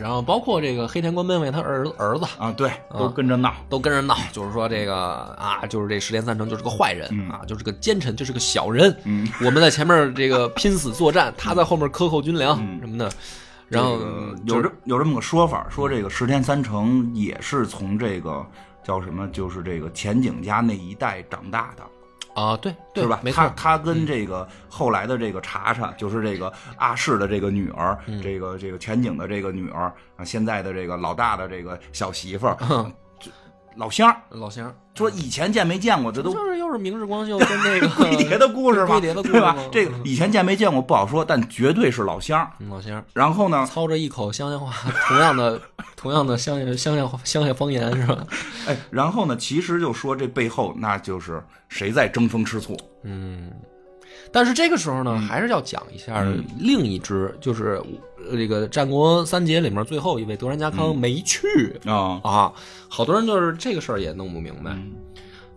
[0.00, 4.96] 然后包括这个黑田官兵卫他儿儿子啊，对，都跟着闹，都跟着闹，就是说这个
[5.38, 8.96] 啊，就是这石田三成就是个坏人啊，就是个奸臣，就是个小人。
[9.04, 13.10] 嗯，我们在前面这个拼死作战，他在后面克扣军粮什么的。
[13.68, 14.00] 然后
[14.46, 18.44] 有这有这么个说法，说这个石田三成也是从这个
[18.82, 21.84] 叫什么，就是这个前景家那一代长大的。
[22.34, 23.20] 啊，对，是吧？
[23.32, 32.56] 他他跟这个后来的这个查查，就是这个阿氏的这个女儿，这个这个全景的这个女儿啊，现在的这个老大的这个小媳妇儿，
[33.76, 38.86] 老乡老乡说以前见没见过，这都就是又是明日光秀跟那个 龟蝶的故事吗？
[38.88, 39.56] 龟蝶的故事对吧？
[39.72, 43.02] 这个以前见没见过不好说，但绝对是老乡，老乡。
[43.14, 44.72] 然后呢，操着一口乡下话，
[45.08, 45.60] 同样的
[45.96, 48.26] 同样的乡下乡下乡下方言是吧？
[48.66, 52.76] 哎，然后呢，其实就说这背后那就是谁在争风吃醋？
[53.04, 53.50] 嗯。
[54.32, 56.24] 但是这个时候呢，还是要讲一下
[56.58, 57.82] 另一支，就是
[58.30, 61.46] 这个战国三杰里面最后一位德川家康没去
[61.84, 62.52] 啊啊！
[62.88, 64.76] 好多人就是这个事儿也弄不明白，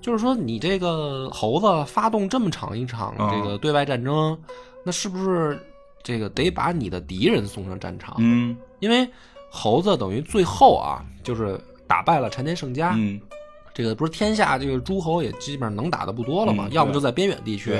[0.01, 4.38] 就是说你这个猴子发动这么长一场这个对外战争，
[4.84, 5.59] 那是不是
[6.01, 8.15] 这个得把你的敌人送上战场？
[8.17, 9.07] 嗯，因为
[9.51, 12.93] 猴子等于最后啊，就是打败了柴田胜家。
[12.97, 13.21] 嗯。
[13.74, 16.67] 这个不是天下这个诸侯也基本上能打的不多了嘛？
[16.71, 17.71] 要么就在边远地区，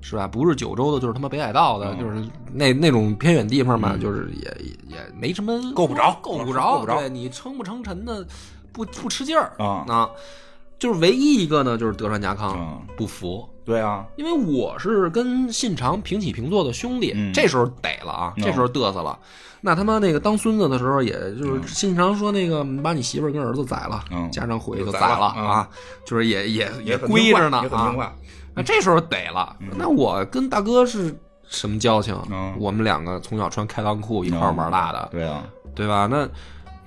[0.00, 0.26] 是吧？
[0.26, 2.22] 不是九州的，就是他妈北海道的，就是
[2.52, 4.42] 那那种偏远地方嘛，就是也
[4.88, 6.98] 也没什么够不着，够不着，够不着。
[6.98, 8.26] 对你称不称臣的，
[8.72, 10.10] 不不吃劲儿啊。
[10.78, 13.48] 就是唯一一个呢，就是德川家康不服。
[13.66, 19.18] 对啊，因为我是跟信长平起平坐的兄弟，这时候得了啊，这时候嘚瑟了。
[19.60, 25.68] 那他妈那个当孙子的时候，也就是信长说那个把你媳妇儿跟儿子宰了，家长回去就宰了啊，
[26.04, 28.14] 就是也也也归着呢啊。
[28.54, 31.12] 那这时候得了，那我跟大哥是
[31.48, 32.16] 什么交情？
[32.58, 35.42] 我们两个从小穿开裆裤一块玩大的，对啊，
[35.74, 36.06] 对吧？
[36.08, 36.28] 那。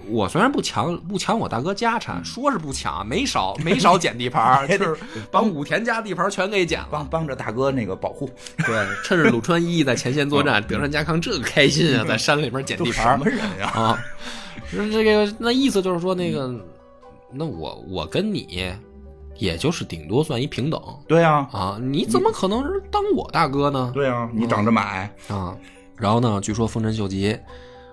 [0.07, 4.97] 我虽然不抢不抢我大哥家产，说是不抢，没少没少捡地盘，就是
[5.29, 8.29] 把武田家地盘全给捡了，帮帮着大哥那个保护。
[8.65, 13.17] 对，趁着鲁川一在前线作战，德川家康这个开心啊，在山里面捡地盘。
[13.17, 13.67] 什么人呀？
[13.75, 13.99] 啊，
[14.71, 16.49] 这个那意思就是说，那个
[17.31, 18.73] 那我我跟你，
[19.37, 20.81] 也就是顶多算一平等。
[21.07, 23.91] 对啊，啊，你怎么可能是当我大哥呢？
[23.93, 25.55] 对啊，你长这么矮啊。
[25.95, 27.37] 然后呢，据说丰臣秀吉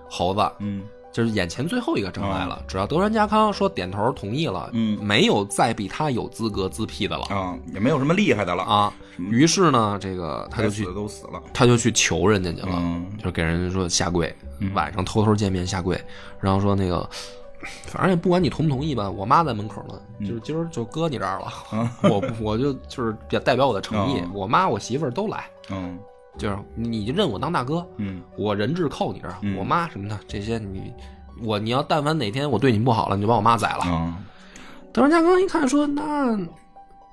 [0.09, 0.81] 猴子，嗯。
[1.11, 7.25] 就是眼前最后一个障碍了，只要德川家康说点头同意了，嗯，没有再比他有资格自辟的了。
[7.25, 8.63] 啊，也没有什么厉害的了。
[8.63, 8.93] 啊。
[9.17, 14.31] 于是呢，这个他就去都死了，他就去求人家去了，就给人说下跪，
[14.75, 15.99] 晚上偷偷见面下跪，
[16.39, 17.09] 然后说那个，
[17.87, 25.97] 反正也不管你同不同意吧，我妈在门口呢，就是今儿就搁你这儿了，我我就就是代表我的诚意，我妈我媳妇儿都来，嗯。
[26.37, 30.93] 就是你就认我当大哥，嗯，我人质扣你这儿，我妈什么的这些你，
[31.43, 34.13] 我你要但凡哪天我对你不好了，你就把我妈宰了。
[34.93, 36.37] 德川家康一看说：“那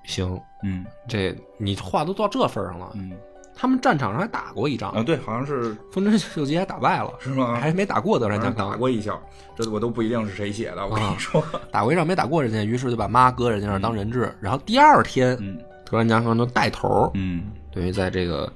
[0.05, 3.13] 行，嗯这你话都到这份上了，嗯
[3.57, 7.55] 他们战场上还打过一仗，啊，对，好像是丰臣秀吉还打败了，是吗？
[7.55, 9.17] 还没打过德川家康打，过一枪，
[9.57, 11.41] 这我都不一定是谁写的，我跟你说。
[11.71, 14.37] 打过一仗没打过人家，于是就把妈搁人家那儿当人质。
[14.41, 18.53] 然后第二天，嗯德川家康就带头，嗯等于在这个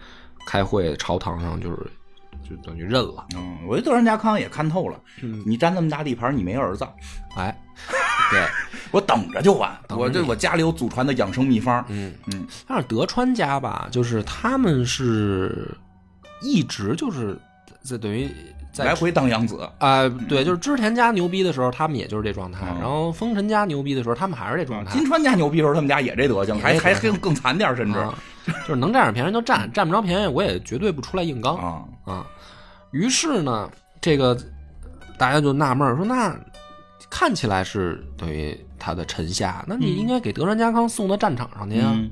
[0.48, 1.76] 开会朝堂上就是
[2.42, 3.26] 就等于认了。
[3.36, 6.88] 嗯，我觉得德川家康也看透了，嗯你占那么大地盘，你没儿子，
[7.36, 7.54] 哎，
[8.32, 8.42] 对，
[8.90, 9.78] 我等着就完。
[9.90, 11.84] 我这我家里有祖传的养生秘方。
[11.88, 15.68] 嗯嗯但是德川家吧，就是他们是
[16.40, 17.38] 一直就是
[17.82, 24.92] 在等于在来回当养子，啊、对，就是织田家牛逼的时候，他们也就是这状态；嗯然后丰臣家牛逼的时候，他们还是这状态。
[24.92, 28.14] 金川家牛逼的时候，他们家也这德行，还还更更惨点，甚至啊，
[28.46, 32.26] 就是能占点便宜就占，占不着便宜我也绝对不出来硬刚啊，啊。
[32.90, 33.70] 于是呢，
[34.00, 34.36] 这个
[35.16, 36.34] 大家就纳闷儿说，那
[37.10, 41.86] 看起来是等于他的臣下，那你应该给德川家康送到战场上去呀？
[41.92, 42.10] 嗯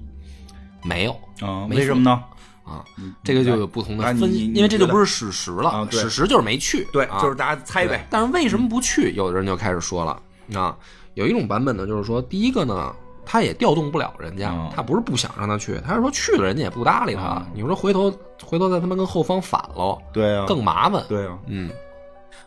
[0.82, 1.10] 没有
[1.40, 2.22] 啊，没为什么呢？
[2.66, 2.84] 啊，
[3.22, 8.06] 这个就有不同的分析，因为这就不是史实了，史实就是没去，对，啊就是大家猜呗。
[8.10, 9.12] 但是为什么不去？
[9.12, 10.20] 有的人就开始说了
[10.60, 10.76] 啊，
[11.14, 12.92] 有一种版本呢，就是说，第一个呢，
[13.24, 17.36] 他也调动不了人家，嗯他不是不想让他去，他是说去了人家也不搭理他。
[17.36, 18.12] 嗯你说回头
[18.44, 21.04] 回头再他妈跟后方反喽，对啊，更麻烦。
[21.08, 21.70] 对啊，嗯，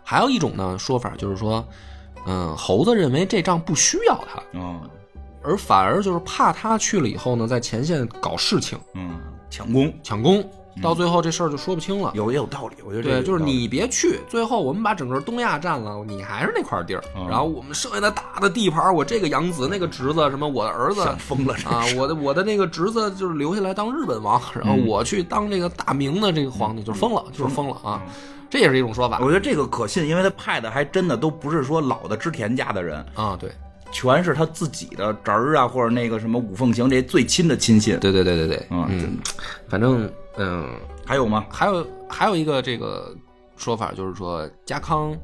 [0.03, 1.65] 还有一种呢说法就是说，
[2.25, 4.81] 嗯，猴子认为这仗不需要他，嗯
[5.41, 9.17] 而反而就是怕他去了以后呢，在前线搞事情、嗯，
[9.49, 10.43] 抢功抢功，
[10.81, 12.11] 到最后这事儿就说不清了。
[12.15, 13.25] 有也有道理，我觉得这个对，有道理。
[13.25, 17.27] 就是你别去，最后我们把整个东亚占了，你还是那块地儿，嗯。
[17.27, 24.87] 然后我们剩下的大的地盘，我这个养子那个侄子，什么我的儿子想 疯了这啊，我的我的那个侄子就是留下来当日本王，然后嗯。
[24.87, 28.11] 我去当这个大明的这个皇帝，就是疯了，就是疯了啊，嗯。
[28.49, 29.19] 这也是一种说法。
[29.21, 33.51] 我觉得这个可信，因为他派的还真的都不是说老的织田家的人，啊，对，
[33.91, 37.99] 全是他自己的侄儿啊，或者那个什么五凤行这些最亲的亲信。
[37.99, 39.17] 对对对对对，嗯嗯，
[39.67, 40.69] 反正嗯，
[41.05, 41.45] 还有吗？
[41.49, 43.15] 还有还有一个这个
[43.57, 45.15] 说法就是说家康，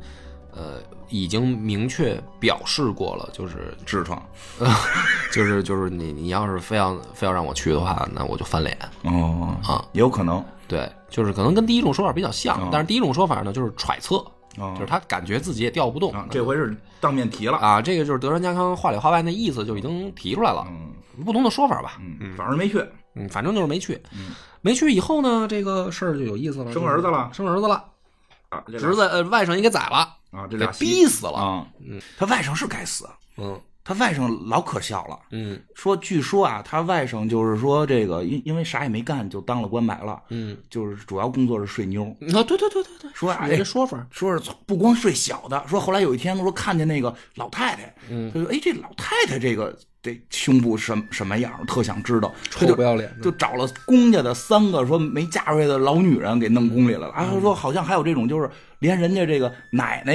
[0.52, 4.22] 呃，已经明确表示过了，就是痔疮。
[5.32, 10.44] 就是就是你你要是非要非要让我去的话，那我就翻脸哦啊，也有可能。
[10.68, 14.26] 对，就是可能跟第一种说法比较像，嗯但是第一种说法呢就是揣测，
[14.58, 17.58] 哦就是他感觉自己也调不动啊，这回是当面提了。
[17.58, 20.94] 啊，这个就是德川家康话里话外那意思就已经提出来了，嗯
[21.26, 22.84] 不同的说法吧，嗯，反正没去。
[23.18, 23.98] 嗯，反正就是没去，
[24.60, 27.76] 没去以后呢，这个事儿就有意思了，生儿子了生儿子了，
[28.50, 29.98] 啊，这俩侄子呃外甥也给宰了，
[30.32, 31.68] 啊，这给俩逼死了，啊。
[31.80, 35.18] 嗯，他外甥是该死，嗯他外甥老可笑了。
[35.30, 42.06] 嗯说，据说啊，他外甥就是说这个，因因为啥也没干就当了官白了，嗯，就是主要工作是睡妞。
[42.34, 57.10] 啊，对对对对对，说哎是有这说法，说是不光睡小的，说后来有一天说看见那个老太太，嗯他说哎这老太太这个这胸部什么什么样，特想知道，臭不要脸的，就找了公家的三个说没嫁出去的老女人给弄宫里来了。
[57.10, 58.48] 啊，说好像还有这种，就是
[58.78, 60.14] 连人家这个奶奶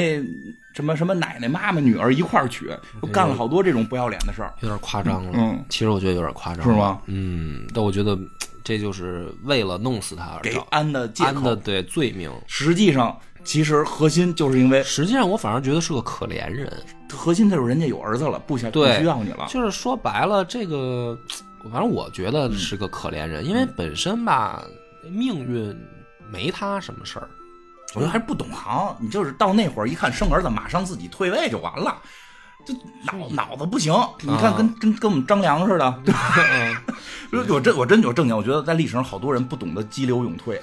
[0.76, 2.70] 什么什么奶奶妈妈女儿一块儿娶，
[3.02, 6.70] 就干了好多这种不要脸的事儿，有点夸张了，嗯，其实我觉得有点夸张，是？
[6.70, 7.00] 吗？
[7.06, 8.16] 嗯，但我觉得
[8.62, 12.30] 这就是为了弄死他而给安的借口，安的对罪名。
[12.46, 16.70] 实际上其实核心就是因为实际上，我反而觉得是个可怜人，
[17.12, 19.46] 核心就是人家有儿子了，不想不需要你了。
[19.48, 21.18] 就是说白了，这个
[21.70, 24.64] 反正我觉得是个可怜人，因为本身吧，
[25.10, 25.76] 命运
[26.30, 27.28] 没他什么事儿。
[27.94, 32.00] 我觉得还是不懂行，你就是到那会儿一看生儿子，马上自己退位就完了，
[32.64, 32.72] 这
[33.04, 33.92] 脑脑子不行。
[34.22, 36.82] 你看跟跟跟我们张良似的，对吧？
[37.48, 40.60] 我真我真有正经，我觉得在历史上好多人不懂得激流勇退，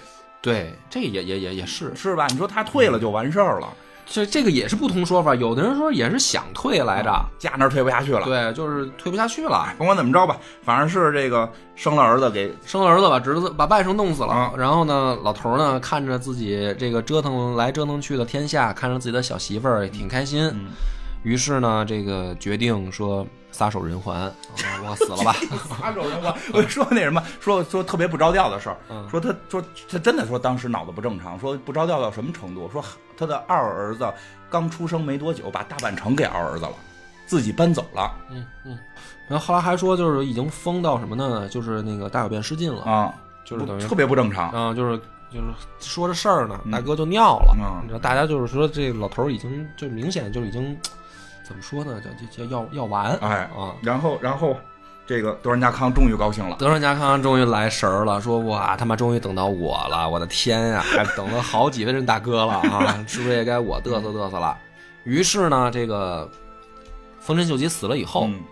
[0.47, 2.25] 对，这也也也也是，是吧？
[2.27, 3.67] 你说他退了就完事儿了，
[4.05, 5.35] 这这个也是不同说法。
[5.35, 8.23] 有的人说也是想退来着，家那儿退不下去了。
[8.23, 9.73] 对，就是退不下去了。
[9.77, 20.67] 甭管怎么着吧，反正是这个生了儿子给生了儿子把侄子把外甥弄死了，啊然后呢，老头儿呢看着自己这个折腾来折腾去的天下，看着自己的小媳妇儿也挺开心，嗯
[21.23, 23.27] 于是呢，这个决定说
[23.57, 24.31] 撒手人寰，啊
[24.87, 25.33] 我死了吧？
[25.81, 26.31] 撒手人寰。
[26.53, 32.69] 我说那什么，说说特别不着调的事儿，嗯说他说他真的说当时脑子不正常，说不着调到什么程度？
[32.71, 32.83] 说
[33.17, 34.13] 他的二儿子
[34.47, 36.73] 刚出生没多久，把大阪城给二儿子了，
[37.25, 38.77] 自己搬走了嗯嗯。
[39.27, 41.49] 然后后来还说，就是已经疯到什么呢？
[41.49, 43.11] 就是那个大小便失禁了，啊，
[43.43, 44.51] 就是等于特别不正常。
[44.51, 44.97] 啊，就是
[45.33, 45.47] 就是
[45.79, 47.55] 说这事儿呢，嗯大哥就尿了。
[47.59, 50.77] 嗯你知道，大家就是说这老头已经就明显就已经
[51.47, 52.01] 怎么说呢？
[52.01, 53.73] 叫叫叫要要完哎啊！
[53.81, 54.57] 然后然后
[55.05, 64.57] 这个德川家康终于高兴了，德川家康终于来神儿了，说哇他妈终于等到我了，我的天呀、还等了好几位任大哥了啊， 是不是也该我嘚瑟嘚瑟了？
[65.05, 66.29] 于是呢，这个
[67.21, 68.43] 丰臣秀吉死了以后，嗯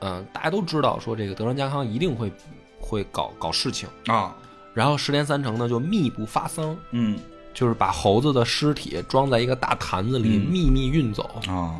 [0.00, 2.32] 嗯，大家都知道说这个德川家康一定会
[2.80, 4.34] 会搞搞事情啊。
[4.74, 7.16] 然后石田三成呢就密不发丧，嗯，
[7.54, 11.76] 就是把猴子的尸体装在一个大坛子里秘密运走啊。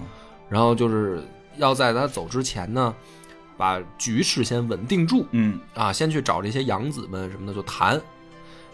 [0.49, 1.23] 然后就是
[1.57, 2.95] 要在他走之前呢，
[3.57, 5.27] 把局势先稳定住。
[5.31, 8.01] 嗯啊，先去找这些养子们什么的就谈，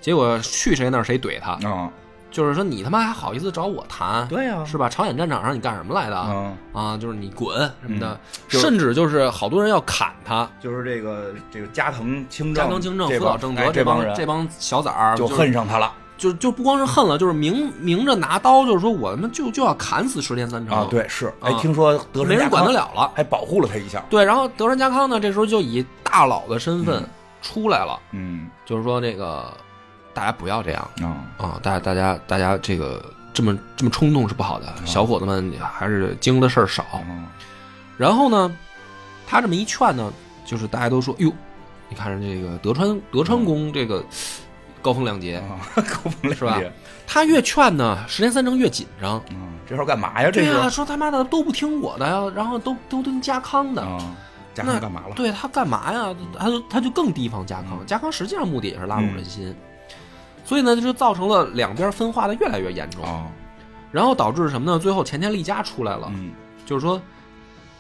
[0.01, 1.91] 结果去谁那儿谁怼他啊。
[2.31, 4.29] 就是说你他妈还好意思找我谈？
[4.29, 4.87] 对呀，是吧？
[4.87, 6.17] 朝鲜战场上你干什么来的？
[6.75, 10.47] 啊，就是你滚什么的，嗯甚至就是好多人要砍他。
[10.61, 15.91] 就是这个这个加藤清正、加藤清正、福岛正德这帮人，这帮小崽儿就恨上他了。
[15.91, 20.87] 就就就不光是恨了，就是明明着拿刀，就是说我们就就要砍死石田三成啊！
[20.91, 24.05] 对，是哎，听说德没人管得了了，还保护了他一下。
[24.11, 27.03] 对，然后德川家康呢，这时候就以大佬的身份
[27.41, 29.51] 出来了，嗯，就是说这个。
[30.15, 31.61] 大家不要这样啊啊！
[31.63, 33.01] 大家大家大家这个
[33.33, 36.83] 这么这么冲动是不好的，小伙子们还是经的事儿少。
[37.97, 38.53] 然后呢，
[39.29, 40.13] 他这么一劝呢，
[40.45, 41.33] 就是大家都说：“哟，
[41.89, 44.05] 你看这个德川德川宫这个
[44.83, 45.43] 高风亮节，
[45.75, 46.61] 高风亮节是吧？
[47.07, 49.21] 他越劝呢，石田三成越紧张。
[49.31, 50.31] 嗯，这时候干嘛呀？
[50.31, 53.83] 这呀，说他妈的都不听我的呀，然后都都听家康的。
[54.55, 55.15] 家康干嘛了？
[55.15, 56.15] 对他干嘛呀？
[56.39, 57.85] 他就他就更提防家康。
[57.87, 59.55] 家康实际上目的也是拉拢人心。
[60.45, 63.05] 所以呢，就造成了两边分化的越来越严重，
[63.93, 64.79] 然后导致什么呢？
[64.79, 66.11] 最后前田利家出来了，
[66.67, 67.01] 就是说，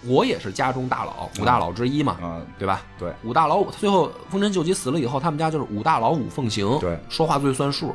[0.04, 2.18] 我也是家中大佬，五大佬之一嘛，
[2.58, 2.82] 对吧？
[2.98, 7.94] 对，五大佬，最后丰臣秀吉死了以后，他们家就是五大佬五奉行，对，说话最算数。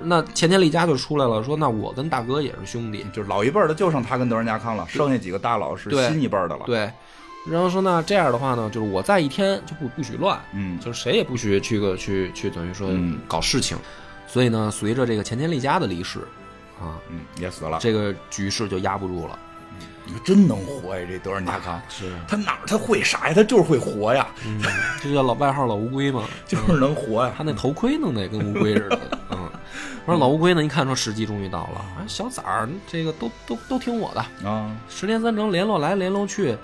[0.00, 6.90] 那前田利家就出来了，说那我跟大哥也是兄弟，就是老一辈的就剩他跟德仁家康了，剩下几个大佬是新一辈的了，对。
[7.48, 12.90] 然后说那这样的话呢，就是我在一天就不不许乱，嗯，就是谁也不许去个去去等于说
[13.26, 13.76] 搞事情。
[14.26, 16.18] 所以呢，随着这个前田利家的离世，
[16.78, 19.38] 啊，嗯，也死了，这个局势就压不住了。
[20.08, 23.34] 你说真能活呀，这德川家康，是他哪儿他会啥呀？
[23.34, 24.26] 他就是会活呀，
[25.02, 27.32] 这叫老外号老乌龟嘛， 就是能活呀。
[27.36, 29.50] 他那头盔弄得跟乌龟似的， 嗯。
[30.06, 36.56] 我说老乌龟呢，一看说时机终于到了，小崽儿这个都都都听我的啊，十天三成联络来联络去。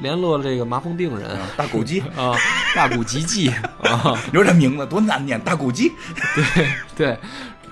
[0.00, 2.34] 联络这个麻风病人，大古鸡 啊，
[2.74, 3.48] 大古吉记
[3.80, 5.92] 啊，有这名字多难念，大古鸡，
[6.34, 7.18] 对对。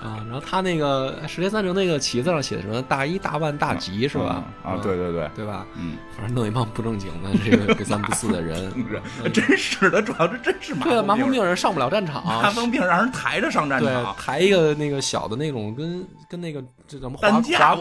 [0.03, 4.43] 啊，然后他那个石田三成那个旗子上写的什么“大一大万大吉”是吧？
[4.61, 5.65] 啊，对对对，对吧？
[5.77, 8.69] 嗯，反正弄一帮不正经的这个不三不四的人，
[9.31, 17.73] 真是的，主要是真是麻对麻风病人上不了战场，麻风病让人抬着上战场，抬一个那个小的那种跟跟那个这怎么担架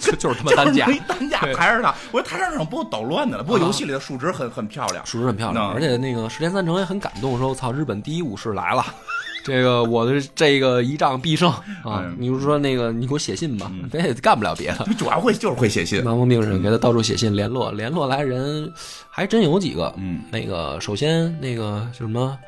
[0.00, 3.44] 就就是他妈担架，担架抬着他，我觉得抬着上不够捣乱的了。
[3.44, 8.84] 不过游戏里的数值很很漂亮，数值很漂亮，而且那个石田三成也很感动，说：“我操，日本第一武士来了。”
[9.44, 11.50] 这个我的这个一仗必胜
[11.84, 12.12] 啊！
[12.18, 14.86] 你就说那个，你给我写信吧，咱也干不了别的。
[14.96, 18.72] 主要会就是会写信，麻风病人给他到处写信联络，联络来人
[19.10, 19.92] 还真有几个。
[19.98, 22.38] 嗯，那个首先那个叫什么？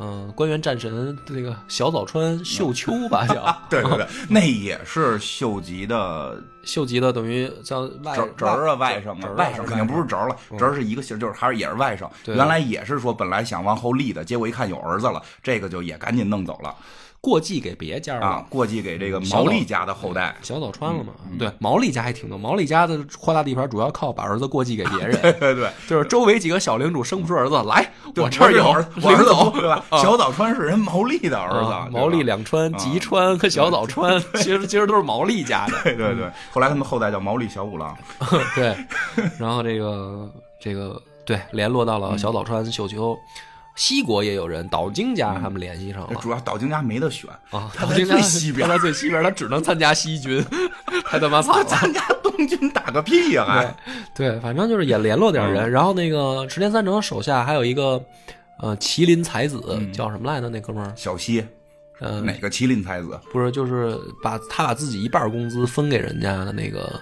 [0.00, 12.08] 嗯，官员战神那个小早川秀秋吧， 叫对对对， 那也是秀吉的，秀吉的等于叫外侄儿啊，外甥啊，外甥肯定不是侄儿了，侄儿是一个姓，就是还是也是外甥。
[12.26, 16.74] 原来也是说本来想往后立的，结果一看有儿子了，这个就也赶紧弄走了。
[17.20, 21.12] 过继给别家了，过继给这个毛利家的后代，小早川了嘛？
[21.38, 22.38] 对，毛利家还挺多。
[22.38, 25.20] 毛利家的扩大地盘，主要靠把儿子过继给别人。
[25.20, 29.84] 对对对，就是周围几个小领主生不出儿子来，我这儿有儿子，领走对吧？
[29.90, 35.72] 小早川是人毛利的儿子，毛利两川、吉川和小早川， 其实其实都是毛利家的。
[35.82, 37.96] 对对对，后来他们后代叫毛利小五郎。
[38.54, 38.76] 对，
[39.38, 43.18] 然后这个这个对，联络到了小早川秀秋。
[43.78, 46.20] 西国也有人，岛津家他们联系上了。
[46.20, 50.44] 主要岛津家没得选啊，他在最西边，他在最西边，他只能参加西军，
[51.06, 51.64] 太他妈惨了。
[51.64, 53.44] 参加东军打个屁呀！
[53.46, 53.76] 还
[54.16, 55.70] 对，反正就是也联络点人。
[55.70, 58.04] 然后那个池田三成手下还有一个
[58.58, 59.62] 呃麒麟才子，
[59.92, 60.48] 叫什么来着？
[60.48, 61.46] 那哥们儿小西。
[62.00, 63.18] 呃，哪个麒麟才子？
[63.32, 67.00] 不是，就是把他把自己一半工资分给人家的那个。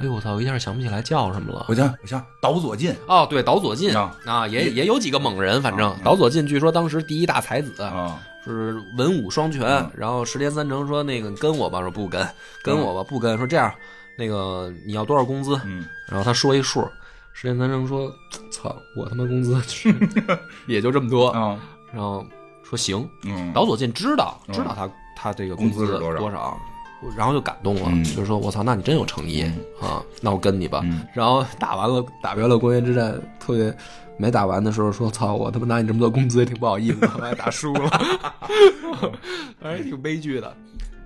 [0.00, 0.32] 哎呦我操！
[0.32, 1.66] 我一下想不起来叫什么了。
[1.68, 9.62] 我想，我想岛左近哦，对，岛左近啊，也也有几个猛人，反正岛左近据说当时第一大才子啊，是文武双全。
[9.94, 12.26] 然后石田三成说：“那个跟我吧。”说不跟，
[12.64, 13.36] 跟我吧，不跟。
[13.36, 13.70] 说这样，
[14.16, 15.54] 那个你要多少工资？
[15.66, 16.80] 嗯，然后他说一数，
[17.34, 18.10] 石田三成说
[18.50, 19.62] ：“操，我他妈工资
[20.66, 21.58] 也就这么多。”啊，
[21.92, 22.24] 然后
[22.62, 23.06] 说行。
[23.24, 26.58] 嗯，岛左近知道，知道他他这个工资是多少。
[27.16, 29.42] 然后就感动了，就是说我操，那你真有诚意
[29.80, 30.84] 啊，那我跟你吧。
[31.14, 33.74] 然后打完了，打完了关原之战，特别
[34.16, 37.88] 没打完的时候说，操，我他妈拿你这么多工资也挺不好意思的， 我还打输了，
[39.60, 40.54] 反 正挺悲剧的。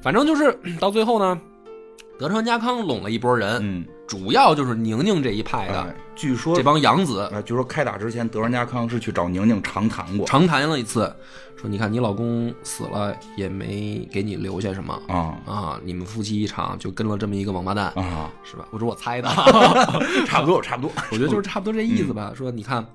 [0.02, 1.40] 反正就是 到最后呢，
[2.18, 5.94] 德川家康拢了一波人，嗯，主要就是宁宁这一派的。
[6.14, 11.12] 据说这帮养子，据说开打之前，德仁家康是去找宁宁长谈过，长谈了一次，
[11.56, 18.66] 说你看你老公死了也没给你留下什么啊啊，你们夫妻一场就跟了这么一个王八蛋啊，是吧？
[18.70, 19.28] 我说我猜的，
[20.26, 22.32] 差不多差不多， 我觉得就是差不多这意思吧。
[22.34, 22.86] 说你看，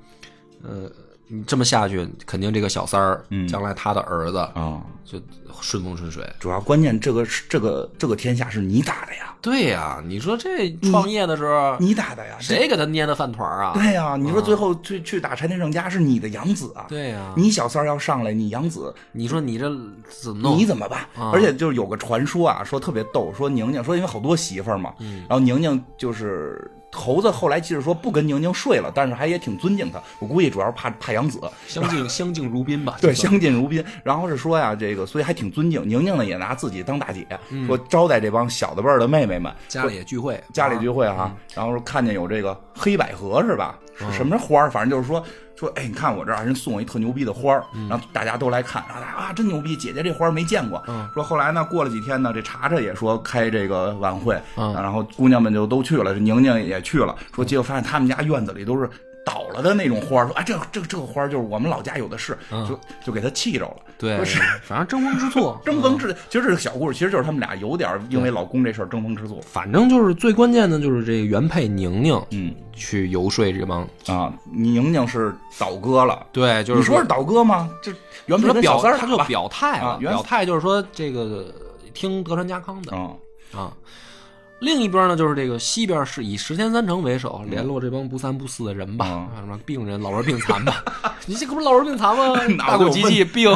[0.64, 0.90] 呃。
[1.32, 5.22] 你这么下去，肯定这个小三儿，将来他的儿子啊，就
[5.62, 6.28] 顺风顺水。
[6.40, 9.36] 主要关键，这个是这个这个天下是你打的呀。
[9.40, 13.74] 对呀，你说这创业的时候你打的呀，谁给他捏的饭团啊？
[13.76, 16.88] 对呀，你说最后去去打柴田胜家是你的养子啊。
[16.90, 19.70] 对呀，你小三儿要上来，你养子，你说你这
[20.10, 20.58] 怎么弄？
[20.58, 21.06] 你怎么办？
[21.32, 26.72] 而且就是有个传说啊，说特别逗，说宁宁说因为好多媳妇儿嘛，然后宁宁就是。
[26.92, 30.02] 猴子后来即使说不跟宁宁睡了，但是还也挺尊敬她。
[30.20, 32.98] 我估计主要是怕怕杨子，相敬 相敬如宾吧。
[33.02, 33.84] 对，相敬如宾。
[34.04, 37.28] 然后是说呀，这个所以还挺尊敬宁宁呢，也拿自己当大姐，
[37.68, 41.36] 说招待这帮小的辈儿的妹妹们，家里也聚会，家里聚会哈。
[41.54, 43.78] 然后说看见有这个黑百合是吧？
[44.12, 44.72] 什么花儿？
[44.72, 45.24] 反正就是说。
[45.60, 50.82] 说，哎，你看我这儿人送我一特牛逼的花儿，然后大家都来看，然后啊，真牛逼，姐姐这花儿没见过。
[51.14, 57.14] 说后来呢，过了几天呢，这查查也说开这个晚会，然后姑娘们就都去了，这宁宁也去了。
[57.36, 58.90] 说结果发现他们家院子里都是。
[59.30, 62.36] 倒了的那种花说啊，这这这个花就是我们老家有的是，
[62.68, 63.76] 就就给他气着了。
[63.98, 66.12] 对，不是， 反正争风吃醋， 争风吃。
[66.30, 69.40] 其实这个小故事，其实就是他们俩有点因为老公这事儿争风吃醋。
[69.46, 76.26] 反正就是最关键的就是这个原配宁宁，嗯，去游说这帮啊，宁宁是倒戈了。
[76.32, 77.70] 对，就是你说是倒戈吗？
[77.84, 77.92] 这
[78.26, 81.54] 原配表三他就表态了，表态就是说这个
[81.94, 83.12] 听德川家康的啊
[83.56, 83.74] 啊。
[84.60, 90.84] 另一边呢，就是这个西边是以石田三成为首，联络这帮不三不四的人吧，什么病人、老弱病残吧。
[91.26, 92.36] 你这可不是老弱病残吗？
[92.60, 93.50] 大口急气病，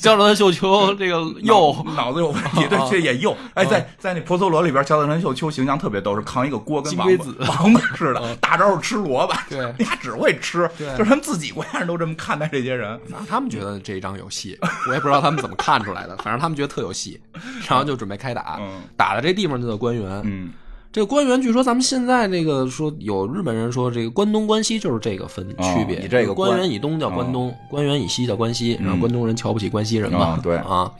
[0.00, 3.36] 焦德川秀秋这个幼脑子有 问题，对，这也幼。
[3.54, 9.34] 哎，在在那婆娑罗里边，焦德川秀秋形象特别逗，是扛一个锅，跟王子王八似的，大招是吃萝卜。
[9.48, 12.98] 对，他只会吃，就是他们自己国家人都这么看待这些人。
[13.28, 17.20] 他们觉得这一章有戏，我也不知道他们怎么看出来的，反正他们觉得特有戏，
[17.68, 18.58] 然后就准备开打。
[18.96, 20.31] 打的这地方就叫官员。
[20.32, 20.52] 嗯，
[20.90, 30.56] 这个官员据说咱们现在这个说有日本人说这个关东关西就是这个分区别，你这个官员以东叫关东，官员以西叫关西，然后关东人瞧不起关西人嘛，对。
[30.68, 30.92] 啊，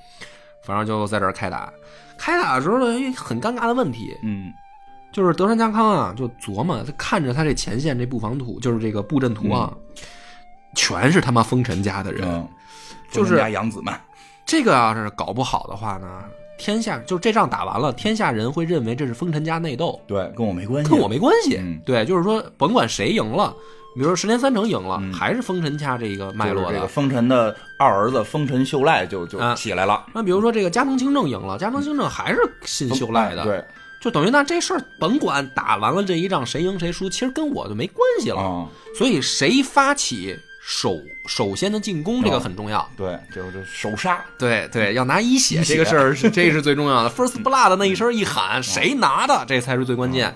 [0.64, 1.72] 反正就在这儿开打。
[2.18, 4.52] 开打的时候呢，很尴尬的问题，嗯，
[5.10, 9.72] 就是德川家康啊，就琢磨他看着他这前线这布防图，就是这个布阵图啊，
[10.76, 12.48] 全是他妈丰臣家的人，
[13.10, 13.92] 就是家养子们。
[14.46, 16.22] 这个要是搞不好的话呢？
[16.62, 23.52] 天下就这仗打完了，天下人会认为这是丰臣家内斗，对，跟我没关系，跟我没关系，嗯，对，就是说甭管谁赢了，
[23.96, 30.06] 比如说十年三成赢了，还是丰臣家这个脉络的，这个丰臣的二儿子丰臣秀赖就就起来了。
[30.14, 33.64] 那比如说这个加藤清正赢了，加藤清正还是信秀赖的，对，
[34.00, 40.38] 就等于那这事儿甭管打完了这一仗谁赢谁输，其实跟我就没关系了，所以谁发起。
[40.64, 40.96] 首
[41.26, 42.88] 首先的进攻，这个很重要。
[42.96, 44.24] 对，就是首杀。
[44.38, 47.10] 对对，要拿一血这个事儿是， 这是最重要的。
[47.10, 50.32] First blood 那一声一喊，谁拿的，这才是最关键。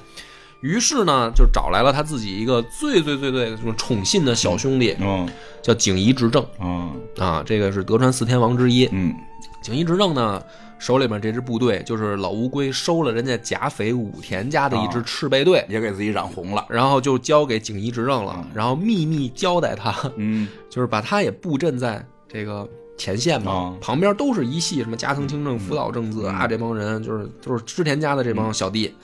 [0.63, 5.29] 于是呢，就找来了他自己一个最最最最宠信的小兄弟，嗯，
[5.63, 9.15] 叫景夷执政，嗯啊，这个是德川四天王之一，嗯，
[9.63, 10.43] 景夷执政呢。
[10.79, 22.69] 手里面这支部队就是老乌龟收了人家甲斐武田家的一支赤备队，也给自己染红了，然后就交给景怡执政了，然后秘密交代他，嗯， 就是把他也布阵在这个
[22.99, 28.95] 前线嘛，旁边都是一系什么加藤清正、福岛正子啊，这帮人就是就是织田家的这帮小弟，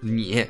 [0.00, 0.44] 你。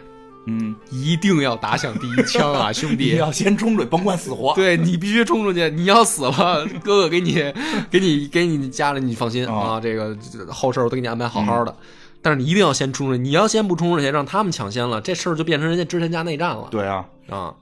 [0.46, 3.12] 嗯，一定要打响第一枪啊， 兄弟！
[3.12, 4.54] 你要先冲出去，甭管死活。
[4.54, 7.34] 对你必须冲出去，你要死了， 哥哥给你，
[7.90, 10.16] 给你，给你家里，你放心啊，这个
[10.50, 11.74] 后事我都给你安排好好的。
[12.20, 16.68] 但是你一定要先冲出去，你要先不冲出去，让他们抢先了，这事儿就变成人家织田家内战了。
[16.70, 17.54] 对啊，啊，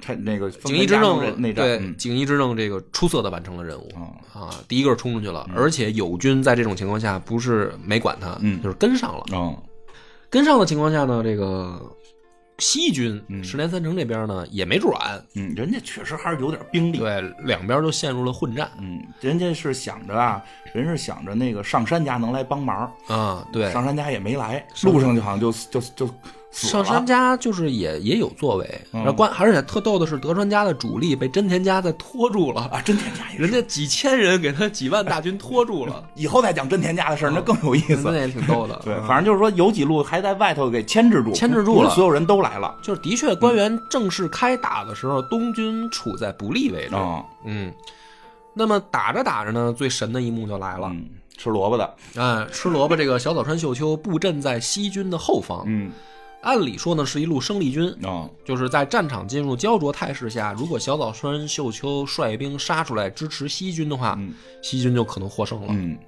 [0.00, 3.88] 他那个景衣之政内战，对景衣之政这个出色的完成了任务
[4.32, 9.52] 啊，第一个冲出去了，而且友军在这种情况下不是没管他，就是跟上了啊，
[10.30, 11.80] 跟上的情况下呢，这个。
[12.58, 20.42] 西军十年三城这边呢也没转，嗯，人家确实还是有点兵力，对，两边都陷入了混战，嗯，人家是想着啊，
[20.72, 22.90] 人是想着那个上山家能来帮忙。
[23.08, 26.14] 啊，对，上山家也没来，路上就好像就就就。
[26.56, 32.80] 上山家就是也也有作为，然后关而且特逗的是德川家的主力被真田家在拖住了啊！
[32.80, 38.80] 真田家人家几千人给他几万大军拖住了， 以后再讲真田家的事儿那更有意思，那也挺逗的。
[38.84, 42.74] 对，反正就是说有几路还在外头给牵制住，牵制住了，所有人都来了。
[42.82, 46.96] 就是的确，官员正式开打的时候，东军处在不利位置。
[47.44, 47.70] 嗯，
[48.54, 50.90] 那么打着打着呢，最神的一幕就来了，
[51.36, 55.62] 吃萝卜的，哎，吃萝卜这个小早川秀秋布阵在西军的后方。
[55.66, 55.92] 嗯。
[56.46, 64.16] 按理说呢是一路生力军啊，就是在战场进入焦灼态势下，如果小早川秀秋率兵杀出来支持西军的话，
[64.62, 65.66] 西军就可能获胜了。
[65.70, 65.98] 嗯，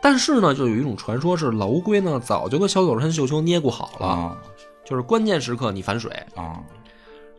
[0.00, 4.38] 但是呢，就有一种传说是老乌龟呢早就跟小早川秀秋捏过好了，
[4.84, 6.62] 就是关键时刻你反水啊。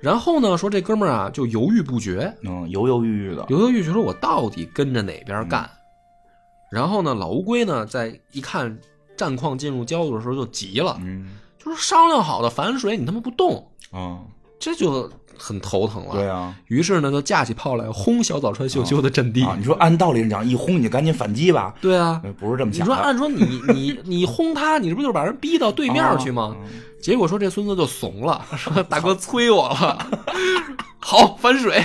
[0.01, 5.69] 然后呢，说这哥们儿啊就犹豫不决，嗯，犹犹豫豫的，犹犹豫豫说：“我到底跟着哪边干？”
[6.69, 8.77] 然后呢，老乌龟呢在一看
[9.15, 14.20] 战况进入焦灼的时候就急了，嗯，就是商量好的反水，你他妈不动啊，
[14.59, 16.13] 这就很头疼了。
[16.13, 19.43] 对啊，于是呢就架起炮来轰小早川秀秋的阵地。
[19.57, 21.74] 你说按道理讲，一轰你就赶紧反击吧？
[21.82, 22.86] 对啊，不是这么想。
[22.86, 26.55] 你说按说你你你轰他，你这不就是把人逼到对面去吗？
[27.01, 29.97] 结果说这孙子就怂了，说大哥催我了，
[30.99, 31.84] 好反水，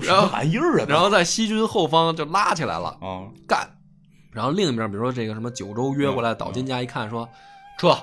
[0.00, 3.68] 然后玩意儿啊，然后在西军后方就拉起来了，啊，干。
[4.32, 7.28] 然后另一边，比如说这个什么九州约过来，岛津家一看说，
[7.82, 7.96] 撤，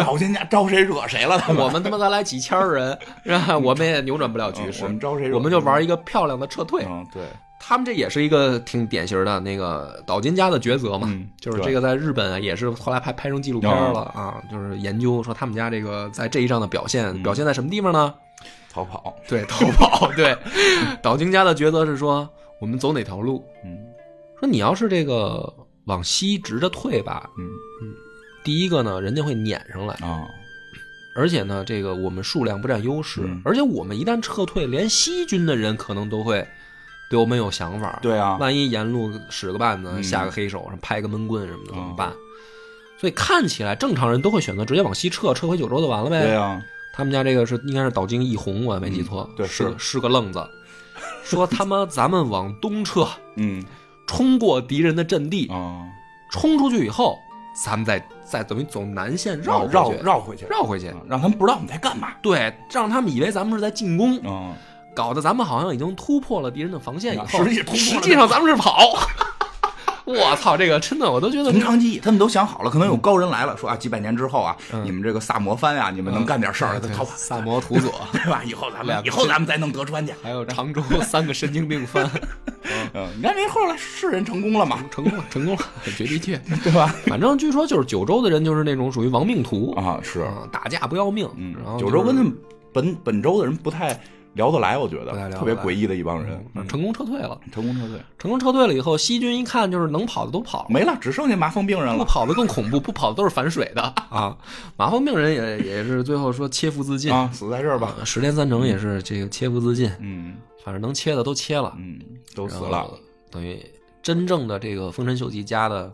[0.00, 1.40] 岛津家招谁惹谁了？
[1.56, 3.56] 我们他妈再来几千人，是吧？
[3.56, 4.82] 我们也扭转不了局势。
[4.82, 5.32] 我们招谁？
[5.32, 6.84] 我们就玩一个漂亮的撤退。
[6.88, 7.22] 嗯，对。
[7.64, 11.08] 他们这也是一个挺典型的那个岛津家的抉择嘛，
[11.40, 18.12] 就是这个在日本啊，也是后来拍拍成纪录片了啊，就是研究说他们家这个在这一仗的表现，表现在什么地方呢？
[18.72, 19.14] 逃跑。
[19.28, 20.10] 对，逃跑。
[20.16, 20.36] 对，
[21.00, 22.28] 岛津家的抉择是说，
[22.60, 23.44] 我们走哪条路？
[23.64, 23.78] 嗯，
[24.40, 25.48] 说你要是这个
[25.84, 27.50] 往西直着退吧，嗯嗯，
[28.44, 29.94] 第一个呢，人家会撵上来。
[29.96, 30.28] 啊，
[31.14, 36.46] 而且呢，这个我们数量不占优势，而且我们一旦撤退，连西军的人可能都会。
[37.10, 42.10] 对我们有想法，对啊，万一沿路使个绊子，下个黑手，拍个闷棍什么的怎么办？
[42.98, 46.22] 所以看起来正常人都会选择直接往西撤，撤回九州就完了呗。
[46.22, 46.62] 对啊，
[46.94, 49.74] 他们家这个是应该是岛津义弘，我没记错，对，是。
[49.76, 50.42] 是个愣子，
[51.22, 53.62] 说他妈咱们往东撤，嗯，
[54.06, 55.84] 冲过敌人的阵地啊，
[56.30, 57.18] 冲出去以后，
[57.54, 64.54] 咱们再再等于走南线绕绕绕回去，绕回去，让他们不知道我们在干嘛，对，让他们以为咱们是在进攻，嗯。
[64.94, 68.78] 搞得咱们好像已经突破了敌人的防线以后，实际实际上咱们是跑。
[70.06, 77.10] 我操，这个真的我都觉得从长计议，他们都想好了，可能有高人来了，说啊，几百年之后啊，你们这个萨摩藩啊，你们能干点事儿，逃跑。
[77.16, 78.42] 萨摩土佐， 对吧？
[78.44, 80.12] 以后咱们以后咱们再弄德川去。
[80.22, 82.10] 还有常州三个神经病藩。
[82.94, 84.84] 嗯，你看这后来是人成功了吗？
[84.90, 85.62] 成功了，成功了，
[85.96, 86.94] 绝地确，对吧？
[87.06, 91.28] 反正据说就是九州的人就是那种属于亡命徒啊，是打架不要命。
[91.36, 92.32] 嗯，然后九州跟他们
[92.72, 93.98] 本本州的人不太。
[94.34, 101.98] 聊得来，我觉得特别诡异的一帮人，成功撤退了，成功撤退，成功撤退了以后，西军一看就是能跑的都跑了，没了，只剩下麻风病人了。
[101.98, 104.36] 不跑的更恐怖，不跑的都是反水的 啊！
[104.76, 107.94] 麻风病人也也是最后说切腹自尽啊，死在这儿吧。
[108.04, 112.00] 十连三成也是这个切腹自尽，嗯，反正能切的都切了，嗯，
[112.34, 112.88] 都死了。
[113.30, 113.58] 等于
[114.02, 115.92] 真正的这个丰臣秀吉家的，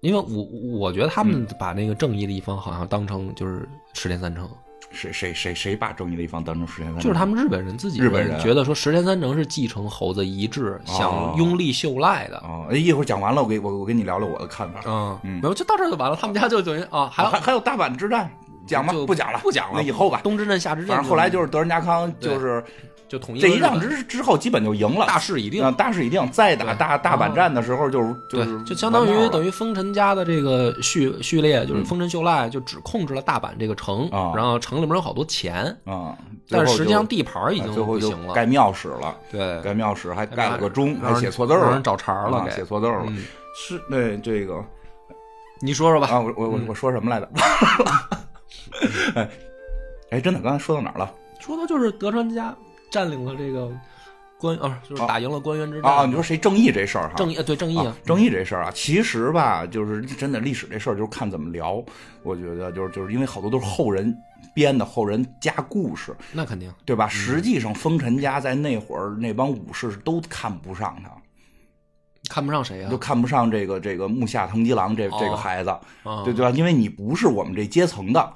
[0.00, 0.42] 因为我
[0.78, 4.48] 我觉得他们把那个正义的一方好像当成就是十连三成。
[4.94, 7.02] 谁谁谁谁把正义的一方当成石田三成？
[7.02, 7.98] 就是他们日本人自己。
[7.98, 12.38] 日本人觉得说石田三成是继承猴子遗志，想拥立秀赖的。
[12.38, 14.80] 哦，一会儿讲完了，我给我我跟你聊聊我的看法。
[14.86, 16.16] 嗯嗯，没有，就到这就完了。
[16.18, 18.30] 他们家就等于啊，还有还还有大阪之战，
[18.66, 18.92] 讲吧？
[19.06, 20.20] 不讲了，不讲了，那以后吧。
[20.22, 20.88] 东之镇、夏之镇。
[20.88, 22.62] 反正后来就是德仁家康就是。
[23.06, 25.70] 就统一这一仗之之后，基本就赢了，大势已定。
[25.74, 36.16] 大势已定，再打大大阪战的时候，就是就是就相当于等于丰臣家的这个序序列，就是丰臣秀赖就只控制了大阪这个城，然后城里面有好多钱啊，
[36.48, 43.04] 但是实际上地盘已经不行了，盖庙史了，对，盖庙史还盖了个钟，还写错字了，找茬了，写错字了，
[43.54, 44.64] 是那这个，
[45.60, 47.28] 你说说吧啊，我我我我说什么来着？
[49.16, 49.30] 哎
[50.10, 51.12] 哎，真的，刚才说到哪儿了？
[51.40, 52.54] 说的就是德川家。
[52.90, 53.72] 占领了这个
[54.38, 56.06] 关啊，就是打赢了关原之战啊！
[56.06, 57.14] 你说谁正义这事儿哈？
[57.16, 61.84] 正义对正义啊，正义这事儿啊，其实吧，就是真的历史这事儿，就是看怎么聊。
[62.22, 64.16] 我觉得就是就是因为好多都是后人
[64.54, 67.08] 编的，后人加故事，那肯定对吧？
[67.08, 71.10] 实际上丰臣家在那会儿那帮武士都看不上他，
[72.32, 72.88] 看不上谁啊？
[72.88, 75.76] 都看不上这个这个木下藤吉郎这这个孩子，
[76.24, 76.50] 对对吧？
[76.50, 78.32] 因为你不是我们这阶层的。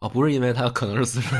[0.00, 1.34] 啊，不是因为他可能是四十，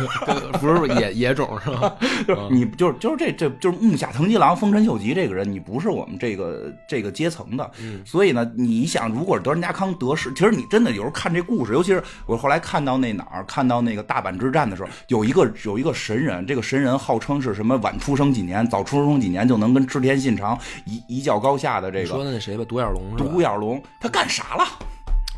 [0.58, 1.94] 不是野野种是吧？
[2.26, 7.70] 就是你就是就是这这就是木下藤吉郎丰臣秀吉这个人，你不是我们这个这个阶层的，
[8.06, 24.64] 所以呢，你想，如果德仁家康得势，其实你真的有时候看这故事，尤其是我后来看到那哪儿，看到那个大阪之战的时候，有一个有一个神人，这个神人号称是什么晚出生几年，早出生几年就能跟织田信长一一较高下的这个说的那谁吧，独眼龙，独眼龙，他干啥了？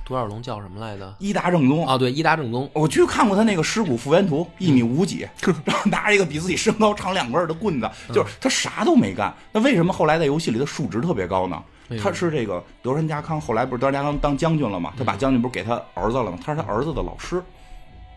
[0.06, 1.12] 独眼龙叫什么来着？
[1.18, 2.70] 伊达正宗啊，对，伊达正宗。
[2.72, 5.28] 我去看过他那个尸骨复原图，一米五几，
[5.64, 9.34] 然后拿着一个比自己身高长两倍的棍子， 就是他啥都没干。
[9.50, 11.60] 那为什么后来在游戏里的数值特别高呢？
[12.00, 14.92] 他是这个德川家康，后来不是德川家康当将军了吗？
[14.96, 16.38] 他把将军不是给他儿子了吗？
[16.44, 17.42] 他是他儿子的老师。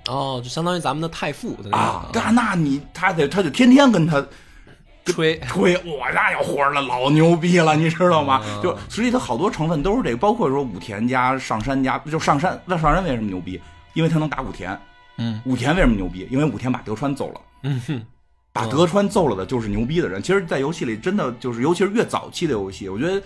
[0.08, 2.08] 哦，就相当于咱们的太傅的啊。
[2.14, 4.24] 那那你他得他就天天跟他
[5.12, 8.42] 吹吹， 我那有活了，老牛逼了，你知道吗？
[8.62, 13.60] 就实际它好多成分都是这个，包括说武田家、上山家，就上山那上山为什么牛逼？
[13.94, 14.80] 因为他能打武田。
[15.18, 16.28] 嗯，武田为什么牛逼？
[16.32, 17.42] 因为武田把德川揍了。
[17.64, 18.02] 嗯哼，
[18.54, 20.22] 把德川揍了的就是牛逼的人。
[20.22, 23.22] 其实，在游戏里，真的就是，尤其是越早期的游戏，我觉得，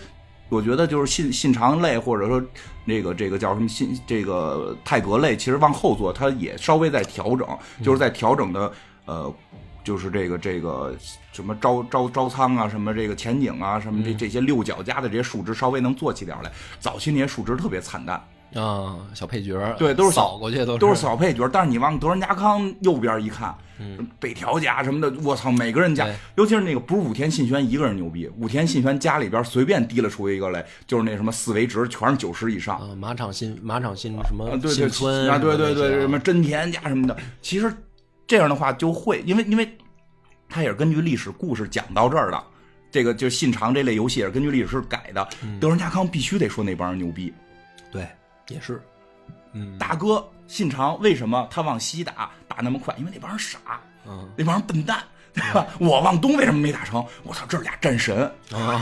[0.48, 2.42] 我觉得就是信信长类，或者说
[2.84, 7.46] 那个这个叫什么信这个泰格类，其实往后做，它也稍微在调整，
[7.82, 8.72] 就是在调整的
[9.04, 9.32] 呃，
[9.84, 10.92] 就是这个这个
[11.32, 16.50] 什么招招招仓啊，什么这个前景啊，什么这这些六角家的这些数值稍微能做起点来。
[16.80, 18.20] 早期那些数值特别惨淡。
[18.54, 21.48] 啊，小配角对，都是扫过去，都都是小配角。
[21.48, 23.52] 但是你往德仁家康右边一看，
[24.20, 32.96] 北条家什么的，我操，每个人家，尤其是那个不是武田信玄一个人牛逼，武田信玄家里边随便提了出一个来，就是那什么四维值全是九十以上。
[32.96, 37.16] 马场信马场信什么新村啊，对对对，什么真田家什么的。
[37.42, 37.74] 其实
[38.26, 39.76] 这样的话就会，因为因为
[40.48, 42.44] 他也是根据历史故事讲到这儿的。
[42.90, 45.28] 这个就信长这类游戏也是根据历史改的。
[45.60, 47.34] 德川家康必须得说那帮人牛逼，
[47.90, 48.06] 对。
[48.48, 48.78] 也是，
[49.52, 52.94] 嗯，大哥信长为什么他往西打打那么快？
[52.98, 53.58] 因为那帮人傻，
[54.06, 55.02] 嗯，那帮人笨蛋，
[55.34, 55.66] 对吧？
[55.80, 57.04] 我往东为什么没打成？
[57.24, 58.80] 我操，这俩战神啊！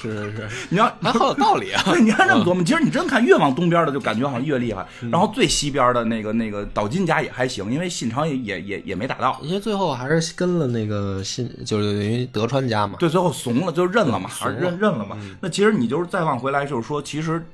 [0.00, 1.82] 是是是，你要还好有道理啊！
[1.86, 4.84] 对， 你看这么多吗，其实你真看越往东边的，就感觉好像越厉害。
[5.10, 12.96] 然后最西边的那个那个岛津家也还行，因为信长也也也也没打到，因为最后还是跟了那个信，就是等于德川家嘛。
[12.98, 15.16] 对，最后怂了，就认了嘛，还是认认了嘛。
[15.40, 17.44] 那其实你就是再往回来，就是说，其实。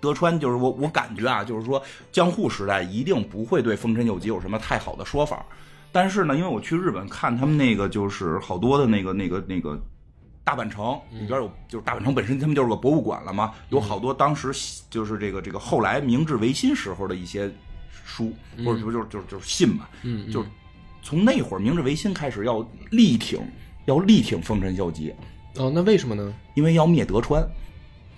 [0.00, 1.82] 德川就是我，我感觉啊，就是说
[2.12, 5.44] 江户时代一定不会对丰臣秀吉有什么太好的说法。
[5.90, 9.80] 但是呢，因为我去日本看他们那个，就是好多的那个、那个、那个
[10.44, 14.52] 大阪城里边有，就是大阪城本身他们就是个博物馆了嘛，有好多当时
[14.90, 17.50] 就是这个这个后来明治维新时候的一些
[18.04, 18.32] 书，
[18.64, 20.48] 或者不就是就是就是信嘛，嗯，就是
[21.02, 23.40] 从那会儿明治维新开始要力挺，
[23.86, 25.14] 要力挺丰臣秀吉。
[25.56, 26.32] 哦，那为什么呢？
[26.54, 27.42] 因为要灭德川。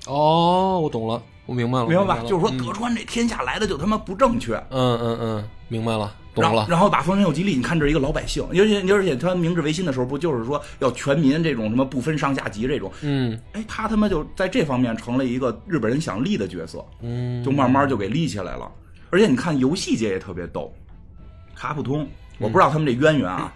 [0.06, 1.22] 哦，我懂了。
[1.47, 2.22] 我明白了，明白吧？
[2.28, 4.55] 就是说，德川这天下来的就他妈不正确。
[4.70, 6.66] 嗯嗯嗯，明白了，懂了。
[6.69, 12.90] 然后把丰臣秀吉立，你看这是一个老百姓，而且而且他明治维新的时候不就是说要全民这种什么不分上下级这种？
[13.02, 16.85] 嗯，哎，他他妈就在这方面成了一个日本人想立的角色。
[17.01, 18.70] 嗯，就慢慢就给立起来了。
[19.11, 20.73] 而且你看游戏界也特别逗，
[21.55, 22.07] 卡普通，
[22.39, 23.52] 我不知道他们这渊源啊。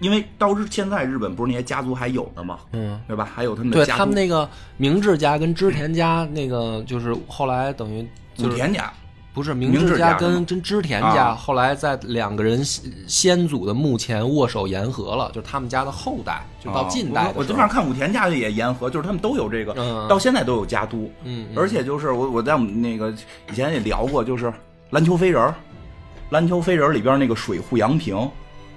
[0.00, 2.58] 因为到日现在日本不是那些家族还有的吗？
[2.72, 3.28] 嗯，对吧？
[3.34, 8.06] 还有他们的对他们那个明治家跟织田家那个，就是后来等于
[8.38, 8.92] 武田家
[9.36, 17.30] 不是明治家跟跟织田家，后来在两个人先祖的墓前握手言和了，就是他们家的后代，就到近代。
[17.36, 19.74] 我经常看武田家也言和，就是他们都有这个，
[20.08, 21.12] 到现在都有家督。
[21.24, 23.12] 嗯，而且就是我我在我们那个
[23.50, 24.50] 以前也聊过，就是
[24.88, 25.54] 篮球飞人，
[26.30, 28.16] 篮球飞人里边那个水户洋平。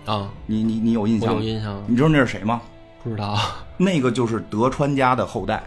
[0.06, 1.36] 啊，你你你有印象？
[1.36, 1.82] 有印象。
[1.88, 2.60] 你知道那是谁吗？
[3.02, 3.40] 不知道。
[3.78, 5.64] 那个就是德川家的后代。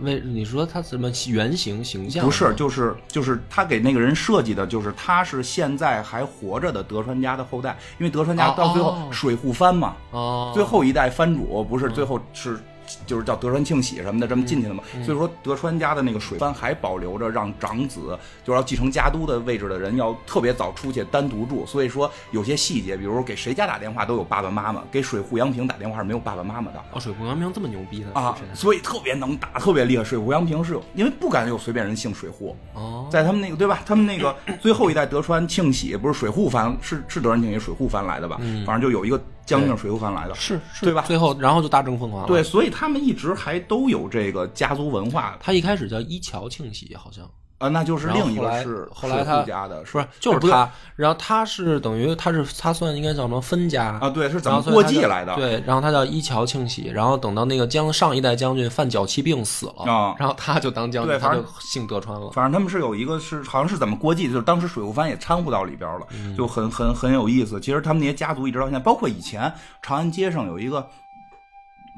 [0.00, 2.24] 为你说他什么原型形象？
[2.24, 12.58] 不是，就是就是他给那个人设计的，就是他是现在还活着的德川家的后代，因为德川家到最后水户藩嘛，哦，最后一代藩主不是最后是。
[13.06, 14.82] 就是叫德川庆喜什么的，这么进去的嘛。
[15.04, 21.64] 所以说德川家的那个水藩还保留着让长子就是要继承家督的位置的人要特别早出去单独住。
[21.66, 26.82] 所以说有些细节，比如说给谁家打电话都有爸爸妈妈，给水户洋平打电话是没有爸爸妈妈的。
[26.92, 28.36] 哦，水户洋平这么牛逼的啊！
[28.54, 30.04] 所以特别能打，特别厉害。
[30.04, 33.80] 水户洋平是因为不敢有随便人姓水户哦，在他们那个对吧？
[33.84, 38.38] 他们那个最后一代德川庆喜不是水户藩是是德川庆喜水户藩来的吧？
[38.66, 39.20] 反正就有一个。
[39.46, 41.04] 将军水户藩来的，是，对吧？
[41.06, 42.26] 最后，然后就大政奉还了。
[42.26, 45.38] 对，所以他们一直还都有这个家族文化。
[45.40, 47.28] 他一开始叫一桥庆喜，好像。
[47.58, 54.10] 啊，那就是另一个是后来他家的，不是就是他，然后他是等于他是他算应该叫什么分家啊？
[54.10, 55.34] 对，是怎么过继来的？
[55.36, 62.30] 对，然后他叫一桥庆喜，然后等到那个将上一代将军犯脚气病死了啊，然后他就当将军，他就姓德川了。
[62.32, 66.06] 反正他们是有一个是好像是怎么过继，就是当时水户藩也掺和到里边了，
[66.36, 67.58] 就很很很有意思。
[67.60, 69.50] 其实他们那些家族一直到现在，包括以前
[69.80, 70.86] 长安街上有一个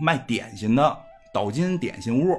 [0.00, 0.96] 卖点心的
[1.32, 2.38] 岛津点心屋，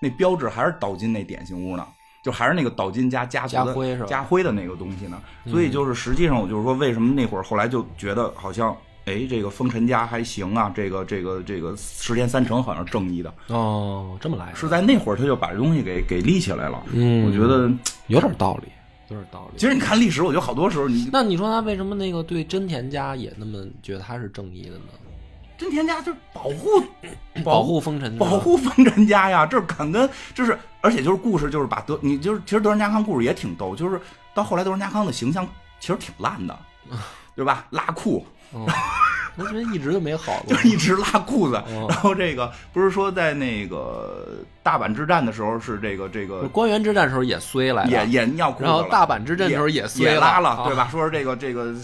[0.00, 1.84] 那标志还是岛津那点心屋呢。
[2.24, 8.74] 就还是那个岛津家家族的家徽的那个东西呢，所以就是实际上我就是说，为什么那会儿后来就觉得好像，
[9.04, 13.30] 哎，这个丰臣家还行啊，这个这个这个石田三成好像正义的。
[13.48, 17.70] 哦，这么来是在那会儿他就把这东西给给立起来了，嗯，我觉得
[18.08, 18.68] 有点道理，
[19.10, 19.58] 有点道理。
[19.58, 24.84] 其实你看历史，我觉得好多时候你那你说他为什么那个对真田家也那么觉得他是正义的呢？
[25.64, 26.84] 真田家就是保护
[27.42, 33.98] 保护丰臣，保护丰臣家呀，这是敢跟，就是而且就是故事，就是把德，你就是其实德仁家康故事也挺逗，就是
[34.34, 35.48] 到后来德仁家康的形象
[35.80, 36.56] 其实挺烂的，
[37.34, 37.66] 对吧？
[37.70, 38.24] 拉裤。
[39.36, 41.60] 我觉得一直都没好 过，就一直拉裤子。
[41.88, 48.64] 然后这个不是说在那个大阪之战的时候是这个这个官员之战时候也衰了，也也尿裤子。
[48.64, 50.86] 然后大阪之战时候也衰拉了，对吧？
[50.92, 51.74] 说是这个这个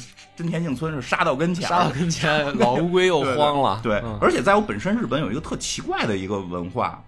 [0.41, 3.79] 真田幸村是杀到跟前，杀到跟前， 老乌龟又慌了。
[3.83, 7.05] 对，而且在我本身日本有一个特奇怪的一个文化，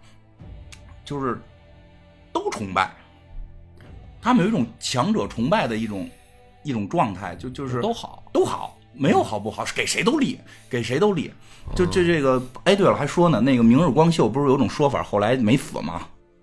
[1.03, 1.41] 就是
[2.31, 2.91] 都崇拜，
[4.21, 6.07] 他们有一种强者崇拜的一种
[6.63, 8.77] 一种状态，就就是都好都好。
[8.95, 10.39] 没有好不好，给谁都立，
[10.69, 11.33] 给谁都立。
[11.75, 16.03] 就这这个，哎，对了，还说呢，那个明日光秀不是有种说法，后来没死吗？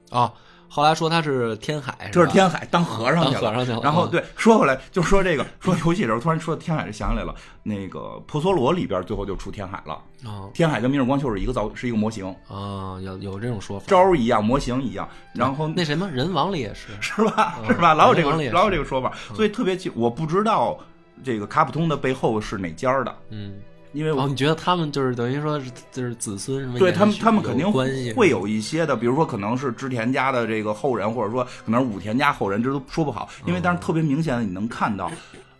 [0.10, 0.34] 啊，
[0.70, 3.40] 后来说他是天海，这是天海当和尚去了。
[3.40, 3.80] 和尚去了。
[3.84, 7.34] 然后对，说回来就说这个， 说游戏的时候突然说天海，就想起来了，
[7.64, 9.94] 那个婆娑罗里边最后就出天海了。
[10.24, 12.28] 啊，天海跟明日光秀是一个造，是一个模型。
[12.48, 15.10] 啊，有有这种说法，招一样，模型一样。
[15.34, 17.60] 然后那什么人王里也是， 是吧？
[17.68, 17.94] 是吧？
[17.94, 20.78] 老有这个，老有这个说法，所以特别奇，我不知道。
[21.22, 23.14] 这个卡普通的背后是哪家的？
[23.32, 23.56] 嗯，
[23.92, 26.78] 因为哦，你觉得他们就是等于说是就是子孙什么？
[26.78, 33.28] 对他们，他们肯定会有一些的，比如说可能是织田家的这个后人，或者说可能是武田家后人，这都说不好。
[33.46, 35.12] 因为但是特别明显的，你能看到，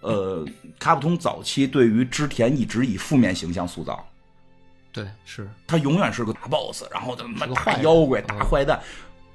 [0.02, 0.46] 呃，
[0.78, 4.06] 卡普通早期对于织田一直以负面形象塑造。
[4.92, 8.80] 对，是他永远是个大 boss，然后他妈大妖怪、大坏蛋。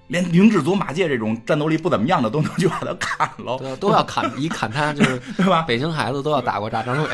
[0.09, 5.63] 连明智祖马介这种战斗力不怎么样的都能去把他砍了，都要砍，一砍他就是 对吧？
[5.63, 7.09] 北京孩子都要打过炸张伟。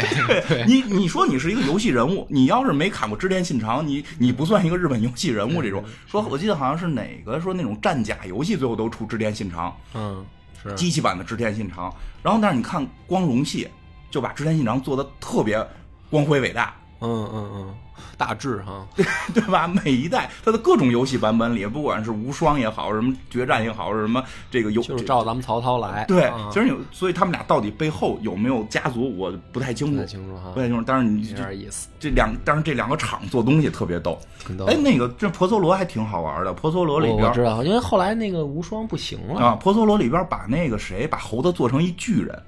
[0.48, 5.62] 对，你你说你是一个游戏人物，你要是没砍过织田信长，你你不算一个日本游戏人物。
[5.62, 10.24] 这种说，我记得好像是哪个说那种战甲游戏最后都出织田信长，嗯，
[10.62, 11.94] 是机器版的织田信长。
[12.22, 13.68] 然后但是你看光荣系
[14.10, 15.64] 就把织田信长做的特别
[16.10, 16.74] 光辉伟大。
[17.00, 17.74] 嗯嗯嗯。
[18.16, 19.66] 大致哈，对 对吧？
[19.66, 26.04] 每一代它的各种游戏版本里，不管是无双也好，什么决战也好，什么这个游就是照咱们曹操来。
[26.06, 29.94] 对，其实有，所以他们俩到底背后有没有家族，我不太清楚。
[29.94, 30.84] 不太清楚哈，不太清楚。
[30.86, 31.88] 但是你有点意思。
[31.98, 34.18] 这两，但是这两个厂做东西特别逗。
[34.66, 36.52] 哎，那个这婆娑罗还挺好玩的。
[36.52, 39.54] 婆娑罗里边我知道，因为后来那个无双不行了啊。
[39.54, 42.42] 婆娑罗里边把那个谁，把猴子做成一巨人，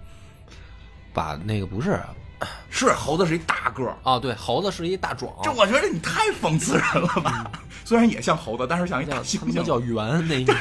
[1.15, 1.99] 把那个不是。
[2.71, 5.33] 是猴子是一大个儿啊，对，猴子是一大壮。
[5.43, 7.51] 这我觉得你太讽刺人了吧？
[7.85, 9.63] 虽然也像猴子，但是像一大猩猩。
[9.63, 9.97] 叫圆
[10.29, 10.55] 那应该。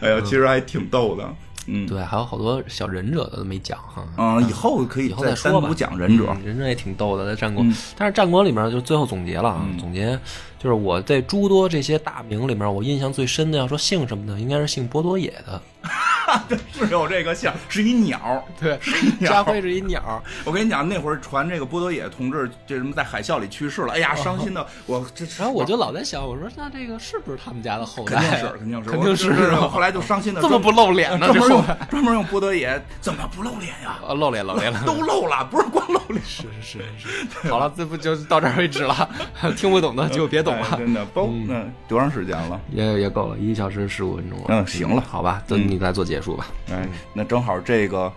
[0.00, 1.28] 哎呀，其实还挺逗的。
[1.66, 4.02] 嗯，对，还有好多小忍者的都没讲哈。
[4.16, 5.70] 嗯，以后可以以后再说吧。
[5.76, 7.64] 讲忍者，忍者也挺逗的，在战国。
[7.96, 10.18] 但是战国里面就最后总结了啊，总结
[10.62, 15.60] 就是我在诸多这些大名里面，我印象最深的，要说姓什么的，应该是姓波多野的。
[16.72, 19.32] 是有这个姓，是一鸟，对， 是一鸟。
[19.32, 20.22] 家辉是一鸟。
[20.44, 25.04] 我跟你讲，那会儿传这个波多野同志这什么在海啸里去世了，哎呀，伤心的我。
[25.14, 28.20] 这然后我就老在想，我说那这个是不是他们家的后代？
[28.58, 29.54] 肯定是，肯定是，肯定是。
[29.54, 31.26] 后来就伤心的这么不露脸呢？
[31.32, 33.98] 专门用专门用波多野，怎么不露脸呀？
[34.06, 36.22] 啊，露脸露脸了，都露了，不是光露脸。
[36.22, 37.08] 是是是
[37.42, 37.50] 是。
[37.50, 39.08] 好了，这不就到这儿为止了？
[39.56, 40.76] 听不懂的就别懂了。
[40.76, 42.60] 真的， 包嗯，多长时间了？
[42.70, 44.46] 也也够了，一小时十五分钟了。
[44.48, 46.46] 嗯，行了，好吧，等你来做结束吧。
[46.70, 46.88] 哎。
[47.12, 48.12] 那正好，这个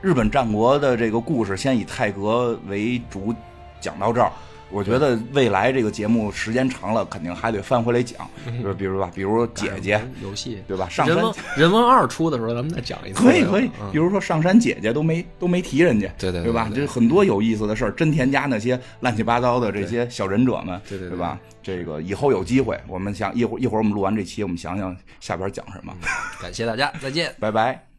[0.00, 3.34] 日本战国的这个故事，先以泰格为主
[3.80, 4.30] 讲到这儿。
[4.70, 8.28] 我觉得未来这个节目时间长了，肯定还得翻回来讲，
[8.62, 10.88] 就是比如吧，比如姐姐游戏，对吧？
[10.88, 11.16] 上山
[11.56, 13.22] 人文二出的时候，咱们再讲一次。
[13.22, 16.70] 可以可以，比如说上山姐姐都没都没提人家，对对对吧？
[16.74, 21.38] 这很多有意思的事儿，真田家那些乱七八糟的这些小忍者们，对对对吧？
[21.62, 25.94] 这个以后有机会，我们想一会儿一会儿我们录完这期，我们想想下边讲什么。
[26.40, 27.97] 感谢大家，再见，拜拜。